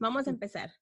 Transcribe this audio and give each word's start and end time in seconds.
Vamos 0.00 0.26
a 0.26 0.30
empezar. 0.30 0.72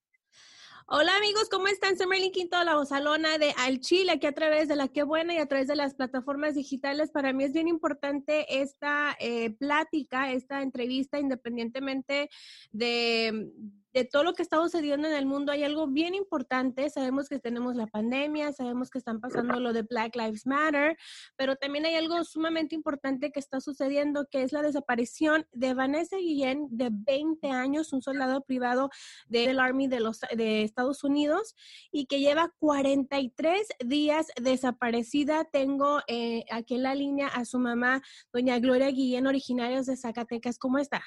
Hola 0.86 1.14
amigos, 1.16 1.50
¿cómo 1.50 1.66
están? 1.66 1.98
Soy 1.98 2.06
Merlin 2.06 2.32
Quinto, 2.32 2.62
la 2.64 2.82
Salona 2.86 3.36
de 3.36 3.54
Al 3.58 3.80
Chile, 3.80 4.12
aquí 4.12 4.26
a 4.26 4.32
través 4.32 4.66
de 4.66 4.76
la 4.76 4.88
Qué 4.88 5.02
Buena 5.02 5.34
y 5.34 5.38
a 5.38 5.46
través 5.46 5.66
de 5.66 5.76
las 5.76 5.94
plataformas 5.94 6.54
digitales. 6.54 7.10
Para 7.10 7.34
mí 7.34 7.44
es 7.44 7.52
bien 7.52 7.68
importante 7.68 8.62
esta 8.62 9.14
eh, 9.20 9.50
plática, 9.50 10.32
esta 10.32 10.62
entrevista, 10.62 11.18
independientemente 11.18 12.30
de 12.72 13.50
de 13.94 14.04
todo 14.04 14.24
lo 14.24 14.34
que 14.34 14.42
está 14.42 14.56
sucediendo 14.56 15.06
en 15.06 15.14
el 15.14 15.24
mundo, 15.24 15.52
hay 15.52 15.62
algo 15.62 15.86
bien 15.86 16.16
importante. 16.16 16.90
Sabemos 16.90 17.28
que 17.28 17.38
tenemos 17.38 17.76
la 17.76 17.86
pandemia, 17.86 18.52
sabemos 18.52 18.90
que 18.90 18.98
están 18.98 19.20
pasando 19.20 19.60
lo 19.60 19.72
de 19.72 19.82
Black 19.82 20.16
Lives 20.16 20.46
Matter, 20.46 20.98
pero 21.36 21.54
también 21.54 21.86
hay 21.86 21.94
algo 21.94 22.22
sumamente 22.24 22.74
importante 22.74 23.30
que 23.30 23.38
está 23.38 23.60
sucediendo, 23.60 24.26
que 24.28 24.42
es 24.42 24.52
la 24.52 24.62
desaparición 24.62 25.46
de 25.52 25.74
Vanessa 25.74 26.16
Guillén, 26.16 26.66
de 26.70 26.90
20 26.90 27.48
años, 27.50 27.92
un 27.92 28.02
soldado 28.02 28.42
privado 28.42 28.90
del 29.28 29.60
Army 29.60 29.86
de, 29.86 30.00
los, 30.00 30.20
de 30.36 30.64
Estados 30.64 31.04
Unidos, 31.04 31.54
y 31.92 32.06
que 32.06 32.18
lleva 32.18 32.52
43 32.58 33.68
días 33.86 34.26
desaparecida. 34.42 35.44
Tengo 35.44 36.00
eh, 36.08 36.44
aquí 36.50 36.74
en 36.74 36.82
la 36.82 36.96
línea 36.96 37.28
a 37.28 37.44
su 37.44 37.60
mamá, 37.60 38.02
doña 38.32 38.58
Gloria 38.58 38.90
Guillén, 38.90 39.28
originarios 39.28 39.86
de 39.86 39.96
Zacatecas. 39.96 40.58
¿Cómo 40.58 40.78
está? 40.78 41.04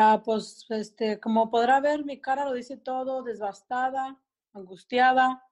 Ah, 0.00 0.22
pues, 0.24 0.64
este, 0.68 1.18
como 1.18 1.50
podrá 1.50 1.80
ver, 1.80 2.04
mi 2.04 2.20
cara 2.20 2.44
lo 2.44 2.52
dice 2.52 2.76
todo, 2.76 3.24
desbastada, 3.24 4.16
angustiada, 4.52 5.42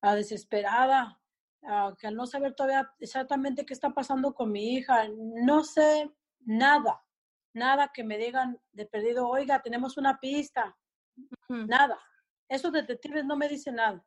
ah, 0.00 0.14
desesperada, 0.14 1.20
ah, 1.64 1.94
que 1.98 2.06
al 2.06 2.14
no 2.16 2.26
saber 2.26 2.54
todavía 2.54 2.90
exactamente 3.00 3.66
qué 3.66 3.74
está 3.74 3.90
pasando 3.90 4.32
con 4.32 4.50
mi 4.50 4.76
hija, 4.76 5.08
no 5.14 5.62
sé 5.62 6.10
nada, 6.40 7.04
nada 7.52 7.92
que 7.92 8.02
me 8.02 8.16
digan 8.16 8.58
de 8.72 8.86
perdido, 8.86 9.28
oiga, 9.28 9.60
tenemos 9.60 9.98
una 9.98 10.18
pista, 10.18 10.74
nada. 11.50 11.98
Esos 12.48 12.72
detectives 12.72 13.26
no 13.26 13.36
me 13.36 13.46
dicen 13.46 13.74
nada. 13.74 14.02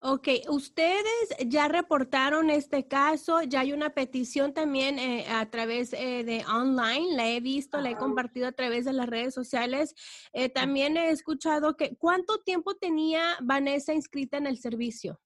Ok, 0.00 0.28
ustedes 0.50 1.36
ya 1.46 1.68
reportaron 1.68 2.50
este 2.50 2.86
caso, 2.86 3.42
ya 3.42 3.60
hay 3.60 3.72
una 3.72 3.90
petición 3.90 4.52
también 4.52 4.98
eh, 4.98 5.26
a 5.28 5.50
través 5.50 5.94
eh, 5.94 6.22
de 6.22 6.44
online, 6.46 7.16
la 7.16 7.28
he 7.28 7.40
visto, 7.40 7.80
la 7.80 7.90
he 7.90 7.96
compartido 7.96 8.46
a 8.46 8.52
través 8.52 8.84
de 8.84 8.92
las 8.92 9.06
redes 9.06 9.32
sociales. 9.32 9.94
Eh, 10.34 10.50
también 10.50 10.98
he 10.98 11.08
escuchado 11.08 11.76
que, 11.76 11.96
¿cuánto 11.96 12.40
tiempo 12.40 12.74
tenía 12.74 13.36
Vanessa 13.40 13.94
inscrita 13.94 14.36
en 14.36 14.46
el 14.46 14.58
servicio? 14.58 15.18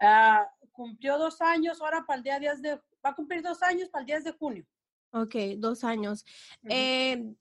Ah, 0.00 0.46
cumplió 0.70 1.18
dos 1.18 1.40
años, 1.40 1.80
ahora 1.80 2.04
para 2.06 2.18
el 2.18 2.22
día 2.22 2.38
10 2.38 2.62
de, 2.62 2.74
va 3.04 3.10
a 3.10 3.14
cumplir 3.14 3.42
dos 3.42 3.60
años 3.62 3.88
para 3.88 4.02
el 4.02 4.06
10 4.06 4.24
de 4.24 4.32
junio. 4.32 4.66
Ok, 5.12 5.34
dos 5.58 5.82
años. 5.82 6.24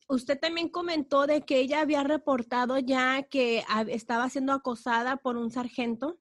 usted 0.07 0.39
también 0.39 0.69
comentó 0.69 1.27
de 1.27 1.41
que 1.43 1.59
ella 1.59 1.81
había 1.81 2.03
reportado 2.03 2.79
ya 2.79 3.21
que 3.21 3.63
estaba 3.89 4.27
siendo 4.29 4.53
acosada 4.53 5.17
por 5.17 5.37
un 5.37 5.51
sargento. 5.51 6.19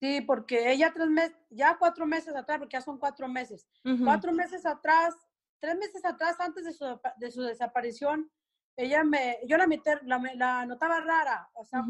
Sí, 0.00 0.20
porque 0.20 0.70
ella 0.70 0.92
tres 0.92 1.08
meses, 1.08 1.36
ya 1.50 1.76
cuatro 1.76 2.06
meses 2.06 2.34
atrás, 2.36 2.58
porque 2.58 2.74
ya 2.74 2.80
son 2.80 2.98
cuatro 2.98 3.26
meses, 3.28 3.68
cuatro 4.04 4.32
meses 4.32 4.64
atrás, 4.64 5.14
tres 5.60 5.76
meses 5.76 6.04
atrás, 6.04 6.36
antes 6.38 6.64
de 6.64 6.72
su, 6.72 7.00
de 7.16 7.30
su 7.30 7.42
desaparición, 7.42 8.30
ella 8.76 9.02
me, 9.02 9.38
yo 9.46 9.56
la, 9.56 9.66
la, 10.02 10.22
la 10.36 10.66
notaba 10.66 11.00
rara, 11.00 11.50
o 11.54 11.64
sea, 11.64 11.80
uh 11.80 11.84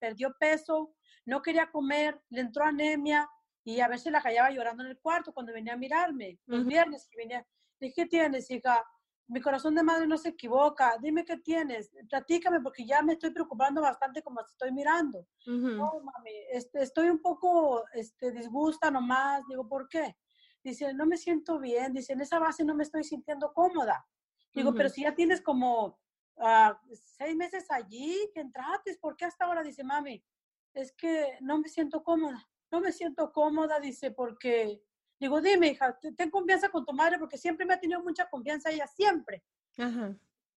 perdió 0.00 0.34
peso, 0.38 0.94
no 1.24 1.42
quería 1.42 1.70
comer, 1.70 2.20
le 2.30 2.40
entró 2.40 2.64
anemia 2.64 3.28
y 3.64 3.80
a 3.80 3.88
veces 3.88 4.10
la 4.12 4.20
callaba 4.20 4.50
llorando 4.50 4.82
en 4.82 4.90
el 4.90 4.98
cuarto 4.98 5.32
cuando 5.32 5.52
venía 5.52 5.74
a 5.74 5.76
mirarme, 5.76 6.40
los 6.46 6.64
viernes 6.66 7.08
que 7.08 7.16
venía. 7.18 7.46
Dije, 7.80 7.94
¿qué 7.94 8.06
tienes, 8.06 8.50
hija? 8.50 8.84
Mi 9.28 9.40
corazón 9.40 9.74
de 9.74 9.82
madre 9.82 10.06
no 10.06 10.16
se 10.16 10.30
equivoca, 10.30 10.96
dime 11.00 11.24
qué 11.24 11.36
tienes, 11.38 11.90
platícame 12.08 12.60
porque 12.60 12.86
ya 12.86 13.02
me 13.02 13.14
estoy 13.14 13.30
preocupando 13.30 13.80
bastante 13.80 14.22
como 14.22 14.40
estoy 14.40 14.72
mirando. 14.72 15.26
No, 15.46 16.00
mami, 16.00 16.30
este, 16.50 16.82
estoy 16.82 17.08
un 17.10 17.20
poco 17.20 17.84
este, 17.92 18.30
disgusta 18.30 18.90
nomás, 18.90 19.42
digo, 19.48 19.68
¿por 19.68 19.88
qué? 19.88 20.16
Dice, 20.62 20.94
no 20.94 21.06
me 21.06 21.16
siento 21.16 21.58
bien, 21.58 21.92
dice, 21.92 22.12
en 22.12 22.20
esa 22.20 22.38
base 22.38 22.64
no 22.64 22.74
me 22.74 22.84
estoy 22.84 23.04
sintiendo 23.04 23.52
cómoda. 23.52 24.06
Digo, 24.52 24.72
pero 24.72 24.88
si 24.88 25.02
ya 25.02 25.14
tienes 25.14 25.42
como 25.42 25.98
uh, 26.36 26.72
seis 26.94 27.36
meses 27.36 27.70
allí, 27.70 28.30
que 28.32 28.40
entrates, 28.40 28.96
¿por 28.98 29.16
qué 29.16 29.26
hasta 29.26 29.44
ahora? 29.44 29.62
Dice, 29.62 29.84
mami, 29.84 30.24
es 30.72 30.92
que 30.92 31.36
no 31.40 31.58
me 31.58 31.68
siento 31.68 32.02
cómoda, 32.02 32.48
no 32.70 32.80
me 32.80 32.92
siento 32.92 33.32
cómoda, 33.32 33.80
dice, 33.80 34.12
porque 34.12 34.82
Digo, 35.18 35.40
dime, 35.40 35.68
hija, 35.68 35.98
ten 36.16 36.30
confianza 36.30 36.68
con 36.68 36.84
tu 36.84 36.92
madre 36.92 37.18
porque 37.18 37.38
siempre 37.38 37.64
me 37.64 37.74
ha 37.74 37.80
tenido 37.80 38.02
mucha 38.02 38.28
confianza 38.28 38.70
ella, 38.70 38.86
siempre. 38.86 39.42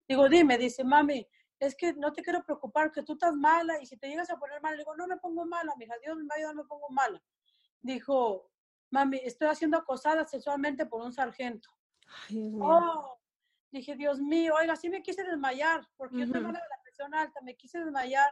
Digo, 0.08 0.28
dime, 0.28 0.58
dice, 0.58 0.84
mami, 0.84 1.26
es 1.60 1.76
que 1.76 1.94
no 1.94 2.12
te 2.12 2.22
quiero 2.22 2.44
preocupar, 2.44 2.92
que 2.92 3.04
tú 3.04 3.14
estás 3.14 3.34
mala 3.36 3.82
y 3.82 3.86
si 3.86 3.98
te 3.98 4.08
llegas 4.08 4.30
a 4.30 4.38
poner 4.38 4.62
mala, 4.62 4.78
digo, 4.78 4.96
no 4.96 5.08
me 5.08 5.18
pongo 5.18 5.46
mala, 5.46 5.74
mi 5.78 5.86
hija, 5.86 5.96
Dios 6.04 6.18
me 6.18 6.24
va 6.24 6.36
a 6.36 6.38
ayudar, 6.38 6.56
no 6.56 6.64
me 6.64 6.68
pongo 6.68 6.90
mala. 6.90 7.22
Dijo, 7.82 8.50
mami, 8.92 9.18
estoy 9.24 9.56
siendo 9.56 9.78
acosada 9.78 10.26
sexualmente 10.26 10.86
por 10.86 11.02
un 11.02 11.14
sargento. 11.14 11.70
Oh, 12.62 13.20
dije, 13.72 13.96
Dios 13.96 14.20
mío, 14.20 14.56
oiga, 14.60 14.76
sí 14.76 14.90
me 14.90 15.02
quise 15.04 15.24
desmayar, 15.24 15.88
porque 15.96 16.18
yo 16.20 16.32
tengo 16.32 16.52
la 16.52 16.82
presión 16.84 17.14
alta, 17.14 17.40
me 17.42 17.56
quise 17.56 17.80
desmayar. 17.80 18.32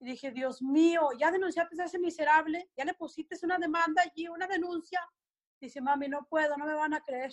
Y 0.00 0.06
dije, 0.06 0.32
Dios 0.32 0.62
mío, 0.62 1.10
ya 1.18 1.30
denunciaste 1.30 1.80
a 1.80 1.84
ese 1.84 1.98
miserable, 1.98 2.70
ya 2.76 2.84
le 2.84 2.94
pusiste 2.94 3.36
una 3.44 3.58
demanda 3.58 4.02
allí, 4.02 4.26
una 4.28 4.46
denuncia, 4.46 5.00
Dice, 5.64 5.80
mami, 5.80 6.08
no 6.08 6.26
puedo, 6.28 6.56
no 6.56 6.66
me 6.66 6.74
van 6.74 6.94
a 6.94 7.00
creer. 7.00 7.32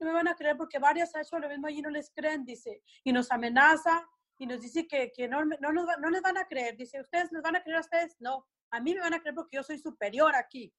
No 0.00 0.08
me 0.08 0.12
van 0.12 0.28
a 0.28 0.34
creer 0.34 0.56
porque 0.56 0.78
varias 0.78 1.14
ha 1.14 1.20
hecho 1.20 1.38
lo 1.38 1.48
mismo 1.48 1.68
y 1.68 1.80
no 1.80 1.90
les 1.90 2.10
creen, 2.10 2.44
dice. 2.44 2.82
Y 3.04 3.12
nos 3.12 3.30
amenaza 3.30 4.08
y 4.38 4.46
nos 4.46 4.60
dice 4.60 4.86
que, 4.88 5.12
que 5.12 5.28
no, 5.28 5.44
no, 5.44 5.72
no 5.72 6.10
les 6.10 6.22
van 6.22 6.36
a 6.36 6.46
creer. 6.46 6.76
Dice, 6.76 7.00
¿ustedes 7.00 7.30
les 7.32 7.42
van 7.42 7.56
a 7.56 7.62
creer 7.62 7.78
a 7.78 7.80
ustedes? 7.80 8.16
No, 8.18 8.46
a 8.70 8.80
mí 8.80 8.92
me 8.92 9.00
van 9.00 9.14
a 9.14 9.20
creer 9.20 9.34
porque 9.34 9.56
yo 9.56 9.62
soy 9.62 9.78
superior 9.78 10.34
aquí. 10.34 10.74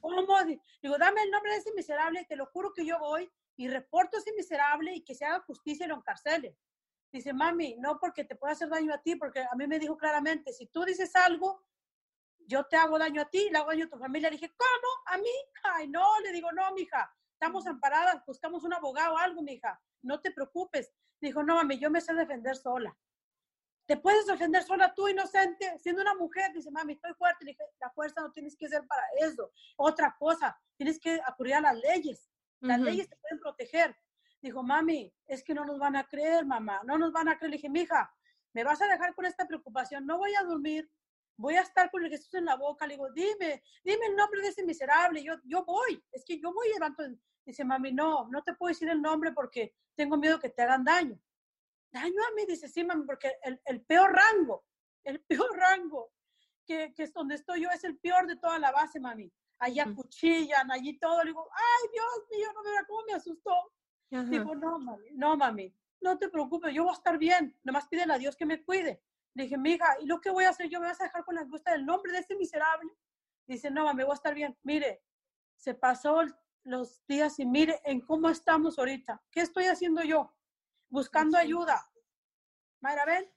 ¿Cómo? 0.00 0.36
Digo, 0.82 0.98
dame 0.98 1.22
el 1.22 1.30
nombre 1.30 1.52
de 1.52 1.58
ese 1.58 1.72
miserable 1.74 2.20
y 2.20 2.26
te 2.26 2.36
lo 2.36 2.46
juro 2.46 2.72
que 2.74 2.84
yo 2.84 2.98
voy 2.98 3.28
y 3.56 3.68
reporto 3.68 4.16
a 4.16 4.20
ese 4.20 4.32
miserable 4.34 4.94
y 4.94 5.02
que 5.02 5.14
se 5.14 5.24
haga 5.24 5.40
justicia 5.40 5.86
y 5.86 5.88
lo 5.88 5.96
encarcele. 5.96 6.56
Dice, 7.10 7.32
mami, 7.32 7.76
no 7.78 7.98
porque 7.98 8.24
te 8.24 8.36
pueda 8.36 8.52
hacer 8.52 8.68
daño 8.68 8.92
a 8.92 8.98
ti, 8.98 9.16
porque 9.16 9.40
a 9.40 9.56
mí 9.56 9.66
me 9.66 9.78
dijo 9.78 9.96
claramente, 9.96 10.52
si 10.52 10.66
tú 10.66 10.84
dices 10.84 11.16
algo, 11.16 11.64
yo 12.46 12.64
te 12.64 12.76
hago 12.76 12.98
daño 12.98 13.22
a 13.22 13.28
ti, 13.28 13.48
le 13.50 13.58
hago 13.58 13.68
daño 13.68 13.86
a 13.86 13.90
tu 13.90 13.98
familia. 13.98 14.30
Le 14.30 14.36
dije, 14.36 14.54
¿cómo? 14.56 14.88
¿A 15.06 15.18
mí? 15.18 15.30
Ay, 15.64 15.88
no, 15.88 16.18
le 16.20 16.32
digo, 16.32 16.50
no, 16.52 16.72
mija, 16.72 17.12
estamos 17.32 17.66
amparadas, 17.66 18.24
buscamos 18.26 18.64
un 18.64 18.72
abogado 18.72 19.14
o 19.14 19.18
algo, 19.18 19.42
mija, 19.42 19.80
no 20.02 20.20
te 20.20 20.30
preocupes. 20.30 20.92
Dijo, 21.20 21.42
no, 21.42 21.56
mami, 21.56 21.78
yo 21.78 21.90
me 21.90 22.00
sé 22.00 22.14
defender 22.14 22.56
sola. 22.56 22.96
¿Te 23.86 23.96
puedes 23.96 24.26
defender 24.26 24.62
sola 24.64 24.92
tú, 24.94 25.08
inocente, 25.08 25.78
siendo 25.78 26.02
una 26.02 26.14
mujer? 26.14 26.52
Dice, 26.52 26.70
mami, 26.70 26.94
estoy 26.94 27.14
fuerte. 27.14 27.44
Le 27.44 27.52
dije, 27.52 27.64
la 27.80 27.90
fuerza 27.90 28.20
no 28.20 28.32
tienes 28.32 28.56
que 28.56 28.68
ser 28.68 28.86
para 28.86 29.02
eso. 29.20 29.52
Otra 29.76 30.16
cosa, 30.18 30.58
tienes 30.76 30.98
que 30.98 31.20
acudir 31.24 31.54
a 31.54 31.60
las 31.60 31.76
leyes. 31.76 32.30
Las 32.60 32.80
leyes 32.80 33.08
te 33.08 33.16
pueden 33.16 33.38
proteger. 33.38 33.96
Dijo, 34.40 34.62
mami, 34.62 35.12
es 35.26 35.44
que 35.44 35.54
no 35.54 35.64
nos 35.64 35.78
van 35.78 35.96
a 35.96 36.04
creer, 36.04 36.44
mamá, 36.44 36.80
no 36.84 36.98
nos 36.98 37.12
van 37.12 37.28
a 37.28 37.38
creer. 37.38 37.50
Le 37.50 37.56
dije, 37.58 37.68
mija, 37.68 38.12
me 38.52 38.64
vas 38.64 38.80
a 38.80 38.86
dejar 38.86 39.14
con 39.14 39.24
esta 39.24 39.46
preocupación, 39.46 40.06
no 40.06 40.18
voy 40.18 40.34
a 40.34 40.42
dormir, 40.42 40.90
voy 41.36 41.56
a 41.56 41.62
estar 41.62 41.90
con 41.90 42.04
el 42.04 42.10
Jesús 42.10 42.32
en 42.34 42.46
la 42.46 42.56
boca, 42.56 42.86
le 42.86 42.94
digo, 42.94 43.10
dime, 43.12 43.62
dime 43.84 44.06
el 44.06 44.16
nombre 44.16 44.40
de 44.42 44.48
ese 44.48 44.64
miserable, 44.64 45.22
yo, 45.22 45.34
yo 45.44 45.64
voy, 45.64 46.02
es 46.12 46.24
que 46.24 46.40
yo 46.40 46.52
voy 46.52 46.68
levanto. 46.72 47.02
Dice, 47.44 47.64
mami, 47.64 47.92
no, 47.92 48.28
no 48.28 48.42
te 48.42 48.54
puedo 48.54 48.70
decir 48.70 48.88
el 48.88 49.00
nombre 49.00 49.32
porque 49.32 49.74
tengo 49.94 50.16
miedo 50.16 50.40
que 50.40 50.50
te 50.50 50.62
hagan 50.62 50.84
daño. 50.84 51.18
Daño 51.92 52.22
a 52.22 52.34
mí, 52.34 52.44
dice, 52.46 52.68
sí, 52.68 52.82
mami, 52.82 53.06
porque 53.06 53.36
el, 53.42 53.60
el 53.64 53.82
peor 53.82 54.12
rango, 54.12 54.64
el 55.04 55.20
peor 55.28 55.56
rango 55.56 56.12
que, 56.66 56.92
que, 56.94 57.04
es 57.04 57.12
donde 57.12 57.36
estoy 57.36 57.62
yo 57.62 57.70
es 57.70 57.84
el 57.84 57.96
peor 57.98 58.26
de 58.26 58.36
toda 58.36 58.58
la 58.58 58.72
base, 58.72 58.98
mami. 58.98 59.32
Allá 59.58 59.86
cuchillan, 59.94 60.70
allí 60.70 60.98
todo. 60.98 61.22
Le 61.22 61.30
digo, 61.30 61.48
ay, 61.52 61.88
Dios 61.92 62.06
mío, 62.30 62.48
no 62.52 62.62
me 62.62 62.86
cómo 62.86 63.02
me 63.06 63.14
asustó. 63.14 63.54
Digo, 64.10 64.54
no, 64.54 64.78
mami, 64.78 65.10
no, 65.12 65.36
mami, 65.36 65.74
no 66.00 66.18
te 66.18 66.28
preocupes, 66.28 66.74
yo 66.74 66.84
voy 66.84 66.92
a 66.92 66.96
estar 66.96 67.18
bien. 67.18 67.56
Nomás 67.64 67.88
pídele 67.88 68.12
a 68.12 68.18
Dios 68.18 68.36
que 68.36 68.46
me 68.46 68.62
cuide. 68.62 69.02
Le 69.36 69.42
dije, 69.42 69.58
mija, 69.58 69.96
¿y 70.00 70.06
lo 70.06 70.18
que 70.18 70.30
voy 70.30 70.44
a 70.44 70.48
hacer? 70.48 70.70
¿Yo 70.70 70.80
me 70.80 70.86
vas 70.86 70.98
a 71.02 71.04
dejar 71.04 71.22
con 71.22 71.34
la 71.34 71.42
angustia 71.42 71.72
del 71.72 71.84
nombre 71.84 72.10
de 72.10 72.20
este 72.20 72.36
miserable? 72.36 72.90
Dice, 73.46 73.70
no, 73.70 73.92
me 73.92 74.02
voy 74.02 74.12
a 74.12 74.14
estar 74.14 74.34
bien. 74.34 74.56
Mire, 74.62 75.02
se 75.56 75.74
pasó 75.74 76.22
los 76.64 77.06
días 77.06 77.38
y 77.38 77.44
mire 77.44 77.78
en 77.84 78.00
cómo 78.00 78.30
estamos 78.30 78.78
ahorita. 78.78 79.22
¿Qué 79.30 79.42
estoy 79.42 79.66
haciendo 79.66 80.02
yo? 80.02 80.34
Buscando 80.88 81.36
ayuda. 81.36 81.86
Mayra, 82.80 83.04
ven. 83.04 83.30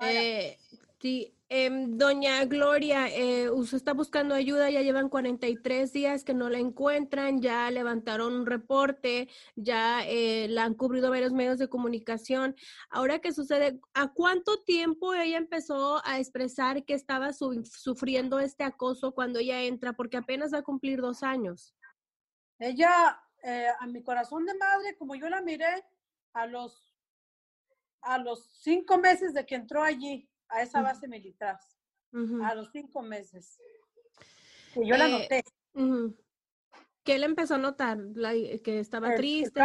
Eh, 0.00 0.58
sí, 1.04 1.34
Em, 1.56 1.98
doña 1.98 2.44
Gloria, 2.46 3.06
eh, 3.08 3.48
usted 3.50 3.76
está 3.76 3.92
buscando 3.92 4.34
ayuda, 4.34 4.70
ya 4.70 4.80
llevan 4.80 5.08
43 5.08 5.92
días 5.92 6.24
que 6.24 6.34
no 6.34 6.48
la 6.48 6.58
encuentran, 6.58 7.40
ya 7.40 7.70
levantaron 7.70 8.34
un 8.34 8.46
reporte, 8.46 9.28
ya 9.54 10.04
eh, 10.04 10.48
la 10.48 10.64
han 10.64 10.74
cubrido 10.74 11.10
varios 11.10 11.32
medios 11.32 11.58
de 11.58 11.68
comunicación. 11.68 12.56
Ahora, 12.90 13.20
¿qué 13.20 13.32
sucede? 13.32 13.78
¿A 13.92 14.12
cuánto 14.12 14.64
tiempo 14.64 15.14
ella 15.14 15.36
empezó 15.36 16.04
a 16.04 16.18
expresar 16.18 16.84
que 16.84 16.94
estaba 16.94 17.32
sufriendo 17.32 18.40
este 18.40 18.64
acoso 18.64 19.12
cuando 19.14 19.38
ella 19.38 19.62
entra? 19.62 19.92
Porque 19.92 20.16
apenas 20.16 20.52
va 20.52 20.58
a 20.58 20.62
cumplir 20.62 21.00
dos 21.00 21.22
años. 21.22 21.76
Ella, 22.58 23.22
eh, 23.44 23.68
a 23.78 23.86
mi 23.86 24.02
corazón 24.02 24.44
de 24.46 24.54
madre, 24.54 24.96
como 24.96 25.14
yo 25.14 25.28
la 25.28 25.40
miré, 25.40 25.84
a 26.32 26.46
los 26.46 26.90
a 28.00 28.18
los 28.18 28.50
cinco 28.60 28.98
meses 28.98 29.32
de 29.32 29.46
que 29.46 29.54
entró 29.54 29.82
allí, 29.82 30.28
a 30.54 30.62
esa 30.62 30.80
base 30.80 31.08
militar. 31.08 31.58
A 32.44 32.54
los 32.54 32.70
cinco 32.70 33.02
meses. 33.02 33.58
Que 34.72 34.86
yo 34.86 34.96
la 34.96 35.08
eh, 35.08 35.10
noté. 35.10 36.14
¿Qué 37.02 37.18
le 37.18 37.26
empezó 37.26 37.56
a 37.56 37.58
notar? 37.58 37.98
que 38.62 38.78
estaba 38.78 39.14
triste. 39.16 39.60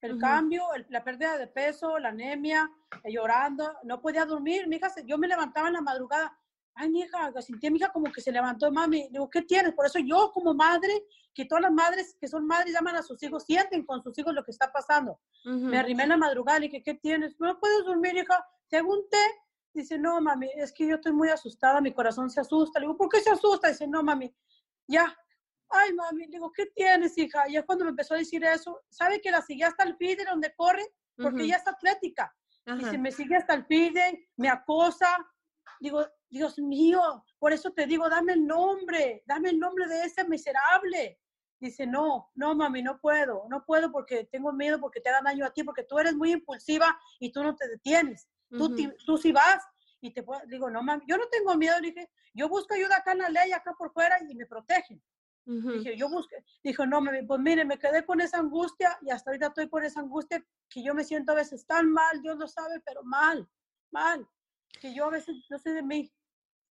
El 0.00 0.18
cambio, 0.18 0.62
la 0.90 1.02
pérdida 1.02 1.36
de 1.38 1.48
peso, 1.48 1.98
la 1.98 2.10
anemia, 2.10 2.70
eh, 3.02 3.12
llorando, 3.12 3.72
no 3.82 4.00
podía 4.00 4.24
dormir. 4.24 4.68
Mi 4.68 4.76
hija, 4.76 4.92
yo 5.04 5.18
me 5.18 5.26
levantaba 5.26 5.68
en 5.68 5.74
la 5.74 5.80
madrugada. 5.80 6.38
Ay, 6.74 6.88
mi 6.90 7.00
hija, 7.00 7.32
sentí 7.42 7.68
mi 7.70 7.78
hija 7.78 7.90
como 7.90 8.12
que 8.12 8.20
se 8.20 8.30
levantó, 8.30 8.70
mami. 8.70 9.08
Digo, 9.10 9.28
¿qué 9.28 9.42
tienes? 9.42 9.72
Por 9.72 9.86
eso 9.86 9.98
yo, 9.98 10.30
como 10.32 10.54
madre, 10.54 11.04
que 11.34 11.44
todas 11.44 11.62
las 11.62 11.72
madres 11.72 12.16
que 12.20 12.28
son 12.28 12.46
madres 12.46 12.72
llaman 12.72 12.94
a 12.94 13.02
sus 13.02 13.20
hijos, 13.24 13.44
sienten 13.44 13.84
con 13.84 14.00
sus 14.02 14.16
hijos 14.18 14.32
lo 14.34 14.44
que 14.44 14.52
está 14.52 14.70
pasando. 14.70 15.20
Me 15.44 15.78
arrimé 15.78 16.04
en 16.04 16.10
la 16.10 16.16
madrugada 16.16 16.58
y 16.58 16.68
dije, 16.68 16.82
¿qué 16.84 16.94
tienes? 16.94 17.34
No 17.40 17.58
puedes 17.58 17.84
dormir, 17.84 18.16
hija. 18.16 18.44
Según 18.70 19.00
te, 19.10 19.18
dice, 19.80 19.98
no, 19.98 20.20
mami, 20.20 20.50
es 20.56 20.72
que 20.72 20.86
yo 20.86 20.96
estoy 20.96 21.12
muy 21.12 21.28
asustada, 21.28 21.80
mi 21.80 21.92
corazón 21.92 22.30
se 22.30 22.40
asusta. 22.40 22.78
Le 22.78 22.86
digo, 22.86 22.96
¿por 22.96 23.08
qué 23.08 23.20
se 23.20 23.30
asusta? 23.30 23.68
Dice, 23.68 23.86
no, 23.86 24.02
mami, 24.02 24.34
ya, 24.86 25.16
ay, 25.70 25.92
mami, 25.94 26.26
le 26.26 26.32
digo, 26.32 26.52
¿qué 26.52 26.66
tienes, 26.66 27.16
hija? 27.18 27.48
Y 27.48 27.54
ya 27.54 27.64
cuando 27.64 27.84
me 27.84 27.90
empezó 27.90 28.14
a 28.14 28.18
decir 28.18 28.44
eso, 28.44 28.82
¿sabe 28.88 29.20
que 29.20 29.30
la 29.30 29.42
seguí 29.42 29.62
hasta 29.62 29.84
el 29.84 29.96
pide 29.96 30.24
donde 30.24 30.54
corre? 30.54 30.84
Porque 31.16 31.42
ella 31.42 31.56
es 31.56 31.66
atlética. 31.66 32.32
Y 32.78 32.84
se 32.84 32.98
me 32.98 33.10
sigue 33.10 33.34
hasta 33.34 33.54
el 33.54 33.66
pide, 33.66 34.28
me 34.36 34.48
acosa. 34.48 35.08
Digo, 35.80 36.06
Dios 36.28 36.58
mío, 36.58 37.24
por 37.38 37.52
eso 37.52 37.72
te 37.72 37.86
digo, 37.86 38.08
dame 38.08 38.34
el 38.34 38.46
nombre, 38.46 39.22
dame 39.26 39.50
el 39.50 39.58
nombre 39.58 39.86
de 39.88 40.02
ese 40.02 40.24
miserable. 40.28 41.18
Dice, 41.60 41.86
no, 41.86 42.30
no, 42.34 42.54
mami, 42.54 42.82
no 42.82 43.00
puedo, 43.00 43.46
no 43.48 43.64
puedo 43.64 43.90
porque 43.90 44.28
tengo 44.30 44.52
miedo 44.52 44.78
porque 44.80 45.00
te 45.00 45.08
hagan 45.08 45.24
daño 45.24 45.44
a 45.44 45.50
ti, 45.50 45.64
porque 45.64 45.82
tú 45.82 45.98
eres 45.98 46.14
muy 46.14 46.32
impulsiva 46.32 46.96
y 47.18 47.32
tú 47.32 47.42
no 47.42 47.56
te 47.56 47.66
detienes. 47.68 48.28
Tú, 48.50 48.74
tú 49.04 49.18
sí 49.18 49.32
vas 49.32 49.62
y 50.00 50.12
te 50.12 50.22
puedo, 50.22 50.40
digo, 50.46 50.70
no, 50.70 50.82
mami, 50.82 51.04
yo 51.06 51.16
no 51.16 51.28
tengo 51.28 51.56
miedo, 51.56 51.80
dije, 51.80 52.10
yo 52.34 52.48
busco 52.48 52.74
ayuda 52.74 52.96
acá 52.96 53.12
en 53.12 53.18
la 53.18 53.28
ley, 53.28 53.52
acá 53.52 53.74
por 53.76 53.92
fuera 53.92 54.18
y 54.28 54.34
me 54.34 54.46
protegen. 54.46 55.02
Dije, 55.44 55.96
yo 55.96 56.10
busqué, 56.10 56.44
dijo, 56.62 56.84
no, 56.84 57.02
pues 57.26 57.40
mire, 57.40 57.64
me 57.64 57.78
quedé 57.78 58.04
con 58.04 58.20
esa 58.20 58.38
angustia 58.38 58.98
y 59.00 59.10
hasta 59.10 59.30
ahorita 59.30 59.46
estoy 59.46 59.70
con 59.70 59.82
esa 59.82 60.00
angustia 60.00 60.44
que 60.68 60.82
yo 60.82 60.94
me 60.94 61.04
siento 61.04 61.32
a 61.32 61.36
veces 61.36 61.64
tan 61.64 61.90
mal, 61.90 62.20
Dios 62.20 62.36
lo 62.36 62.46
sabe, 62.46 62.80
pero 62.84 63.02
mal, 63.02 63.48
mal, 63.90 64.28
que 64.78 64.92
yo 64.92 65.06
a 65.06 65.10
veces 65.10 65.36
no 65.48 65.58
sé 65.58 65.72
de 65.72 65.82
mí. 65.82 66.12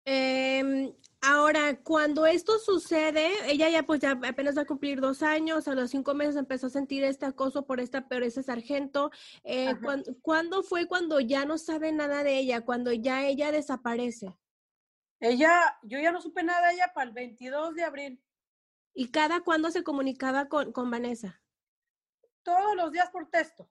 Em, 0.05 0.93
ahora, 1.21 1.79
cuando 1.83 2.27
esto 2.27 2.59
sucede, 2.59 3.31
ella 3.47 3.69
ya 3.71 3.85
pues 3.85 4.01
ya 4.01 4.13
apenas 4.13 4.57
va 4.57 4.63
a 4.63 4.67
cumplir 4.67 5.01
dos 5.01 5.23
años, 5.23 5.69
a 5.69 5.75
los 5.75 5.91
cinco 5.91 6.15
meses 6.15 6.37
empezó 6.37 6.67
a 6.67 6.71
sentir 6.71 7.05
este 7.05 7.27
acoso 7.27 7.65
por 7.67 7.81
esta, 7.81 8.09
pero 8.09 8.25
ese 8.25 8.43
sargento. 8.43 9.11
Eh, 9.45 9.75
¿Cuándo 10.23 10.63
fue 10.63 10.87
cuando 10.87 11.21
ya 11.21 11.45
no 11.45 11.59
sabe 11.59 11.93
nada 11.93 12.25
de 12.25 12.39
ella, 12.39 12.63
cuando 12.63 12.93
ya 12.93 13.27
ella 13.27 13.53
desaparece? 13.53 14.37
Ella, 15.21 15.79
yo 15.83 16.01
ya 16.01 16.11
no 16.11 16.21
supe 16.21 16.43
nada 16.43 16.69
de 16.69 16.75
ella 16.75 16.93
para 16.93 17.09
el 17.09 17.15
22 17.15 17.77
de 17.77 17.85
abril. 17.85 18.25
¿Y 18.95 19.11
cada 19.11 19.41
cuándo 19.41 19.71
se 19.71 19.85
comunicaba 19.85 20.49
con, 20.49 20.73
con 20.73 20.91
Vanessa? 20.91 21.41
Todos 22.43 22.75
los 22.75 22.91
días 22.91 23.09
por 23.11 23.31
texto, 23.31 23.71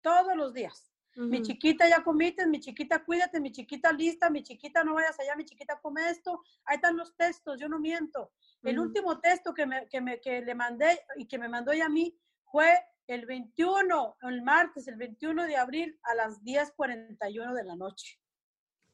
todos 0.00 0.34
los 0.34 0.54
días. 0.54 0.87
Mi 1.26 1.42
chiquita, 1.42 1.88
ya 1.88 2.04
comiste, 2.04 2.46
mi 2.46 2.60
chiquita, 2.60 3.04
cuídate, 3.04 3.40
mi 3.40 3.50
chiquita, 3.50 3.92
lista, 3.92 4.30
mi 4.30 4.44
chiquita, 4.44 4.84
no 4.84 4.94
vayas 4.94 5.18
allá, 5.18 5.34
mi 5.34 5.44
chiquita, 5.44 5.80
come 5.80 6.08
esto. 6.08 6.42
Ahí 6.64 6.76
están 6.76 6.96
los 6.96 7.16
textos, 7.16 7.58
yo 7.58 7.68
no 7.68 7.80
miento. 7.80 8.30
El 8.62 8.78
último 8.78 9.18
texto 9.18 9.52
que, 9.52 9.66
me, 9.66 9.88
que, 9.88 10.00
me, 10.00 10.20
que 10.20 10.42
le 10.42 10.54
mandé 10.54 11.00
y 11.16 11.26
que 11.26 11.36
me 11.36 11.48
mandó 11.48 11.72
ella 11.72 11.86
a 11.86 11.88
mí 11.88 12.16
fue 12.44 12.72
el 13.08 13.26
21, 13.26 14.16
el 14.22 14.42
martes, 14.42 14.86
el 14.86 14.94
21 14.94 15.44
de 15.46 15.56
abril 15.56 15.98
a 16.04 16.14
las 16.14 16.40
10.41 16.44 17.52
de 17.52 17.64
la 17.64 17.74
noche. 17.74 18.20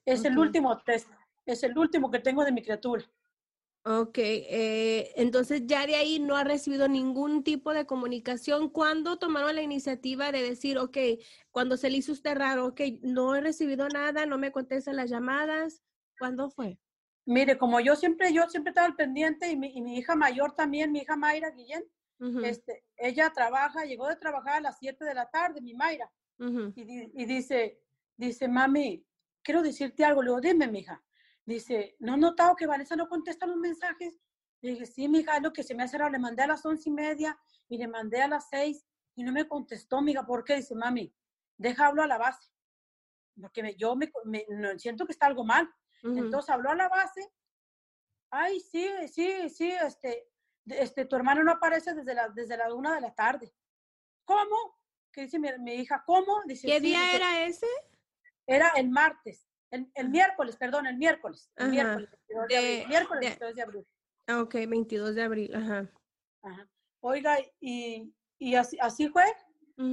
Es 0.07 0.25
el 0.25 0.39
último 0.39 0.83
texto, 0.83 1.15
es 1.45 1.63
el 1.63 1.77
último 1.77 2.11
que 2.11 2.21
tengo 2.21 2.43
de 2.45 2.53
mi 2.53 2.63
criatura. 2.63 3.05
Ok, 3.87 4.17
eh, 4.17 5.13
entonces 5.17 5.67
ya 5.67 5.87
de 5.87 5.95
ahí 5.97 6.19
no 6.19 6.37
ha 6.37 6.45
recibido 6.45 6.89
ningún 6.89 7.45
tipo 7.45 7.75
de 7.75 7.85
comunicación. 7.85 8.71
¿Cuándo 8.71 9.19
tomaron 9.19 9.55
la 9.55 9.61
iniciativa 9.61 10.33
de 10.33 10.41
decir, 10.41 10.79
ok, 10.79 10.97
cuando 11.51 11.77
se 11.77 11.91
le 11.91 11.99
hizo 11.99 12.13
usted 12.13 12.35
raro, 12.35 12.69
ok, 12.69 12.81
no 13.03 13.35
he 13.37 13.43
recibido 13.43 13.87
nada, 13.91 14.25
no 14.25 14.39
me 14.39 14.53
contestan 14.53 14.97
las 14.97 15.11
llamadas? 15.11 15.83
¿Cuándo 16.19 16.49
fue? 16.49 16.79
Mire, 17.27 17.59
como 17.59 17.79
yo 17.79 17.95
siempre, 17.95 18.33
yo 18.33 18.49
siempre 18.49 18.71
estaba 18.71 18.87
al 18.87 18.97
pendiente 18.97 19.51
y 19.51 19.57
mi, 19.57 19.99
hija 19.99 20.17
mayor 20.17 20.55
también, 20.55 20.91
mi 20.91 21.01
hija 21.01 21.17
Mayra 21.17 21.51
Guillén, 21.51 21.85
este, 22.43 22.85
ella 22.97 23.31
trabaja, 23.35 23.85
llegó 23.85 24.09
de 24.09 24.17
trabajar 24.17 24.55
a 24.55 24.61
las 24.63 24.79
7 24.79 25.05
de 25.05 25.15
la 25.15 25.29
tarde, 25.29 25.61
mi 25.61 25.75
Mayra, 25.75 26.11
y, 26.39 27.23
y, 27.23 27.25
dice, 27.27 27.83
dice, 28.17 28.49
mami, 28.49 29.05
quiero 29.43 29.63
decirte 29.63 30.07
algo. 30.07 30.23
Le 30.23 30.31
digo, 30.31 30.41
dime, 30.41 30.69
mija 30.69 31.03
Dice, 31.47 31.97
¿no 31.99 32.15
he 32.15 32.19
notado 32.19 32.57
que 32.57 32.67
Vanessa 32.67 32.97
no 32.97 33.09
contesta 33.09 33.47
los 33.47 33.57
mensajes? 33.57 34.19
Le 34.61 34.71
dije, 34.71 34.87
sí, 34.87 35.09
mija, 35.09 35.37
es 35.37 35.43
lo 35.43 35.53
que 35.53 35.63
se 35.63 35.75
me 35.75 35.83
hace 35.83 35.99
raro. 35.99 36.11
Le 36.11 36.19
mandé 36.19 36.43
a 36.43 36.47
las 36.47 36.65
once 36.65 36.89
y 36.89 36.93
media 36.93 37.39
y 37.69 37.77
le 37.77 37.87
mandé 37.87 38.23
a 38.23 38.29
las 38.29 38.49
seis 38.49 38.87
y 39.15 39.23
no 39.23 39.33
me 39.33 39.47
contestó, 39.47 40.01
mija. 40.01 40.25
¿Por 40.25 40.43
qué? 40.43 40.57
Dice, 40.57 40.75
mami, 40.75 41.15
deja 41.59 41.87
hablo 41.87 42.03
a 42.03 42.07
la 42.07 42.19
base. 42.19 42.51
Porque 43.41 43.75
yo 43.77 43.95
me, 43.95 44.11
siento 44.79 45.05
que 45.05 45.13
está 45.13 45.27
algo 45.27 45.45
mal. 45.45 45.69
Entonces 46.03 46.51
habló 46.51 46.71
a 46.71 46.75
la 46.75 46.89
base. 46.89 47.31
Ay, 48.31 48.61
sí, 48.61 48.89
sí, 49.09 49.49
sí, 49.49 49.71
este, 49.71 50.29
este, 50.67 51.05
tu 51.05 51.17
hermano 51.17 51.45
no 51.45 51.53
aparece 51.53 51.95
desde 51.95 52.15
la, 52.15 52.29
desde 52.29 52.57
la 52.57 52.73
una 52.75 52.95
de 52.95 53.01
la 53.01 53.15
tarde. 53.15 53.55
¿Cómo? 54.25 54.81
Que 55.13 55.23
dice 55.23 55.39
mi, 55.39 55.73
hija, 55.75 56.03
¿cómo? 56.05 56.43
Dice, 56.47 56.67
¿Qué 56.67 56.81
día 56.81 57.15
era 57.15 57.47
ese? 57.47 57.69
Era 58.47 58.71
el 58.77 58.91
martes. 58.91 59.47
El, 59.95 60.09
miércoles, 60.09 60.57
perdón, 60.57 60.87
el 60.87 60.97
miércoles. 60.97 61.51
El 61.57 61.71
miércoles, 61.71 62.09
de, 62.49 62.85
miércoles 62.89 63.21
22 63.21 63.55
de 63.57 63.63
abril. 63.63 63.87
Ah, 64.29 64.41
ok, 64.41 64.55
22 64.55 65.15
de 65.15 65.23
abril, 65.23 65.55
ajá. 65.55 65.91
Ajá. 66.43 66.69
Oiga, 67.01 67.39
y, 67.61 68.15
y 68.39 68.55
así, 68.55 68.79
así 68.81 69.09
fue, 69.09 69.25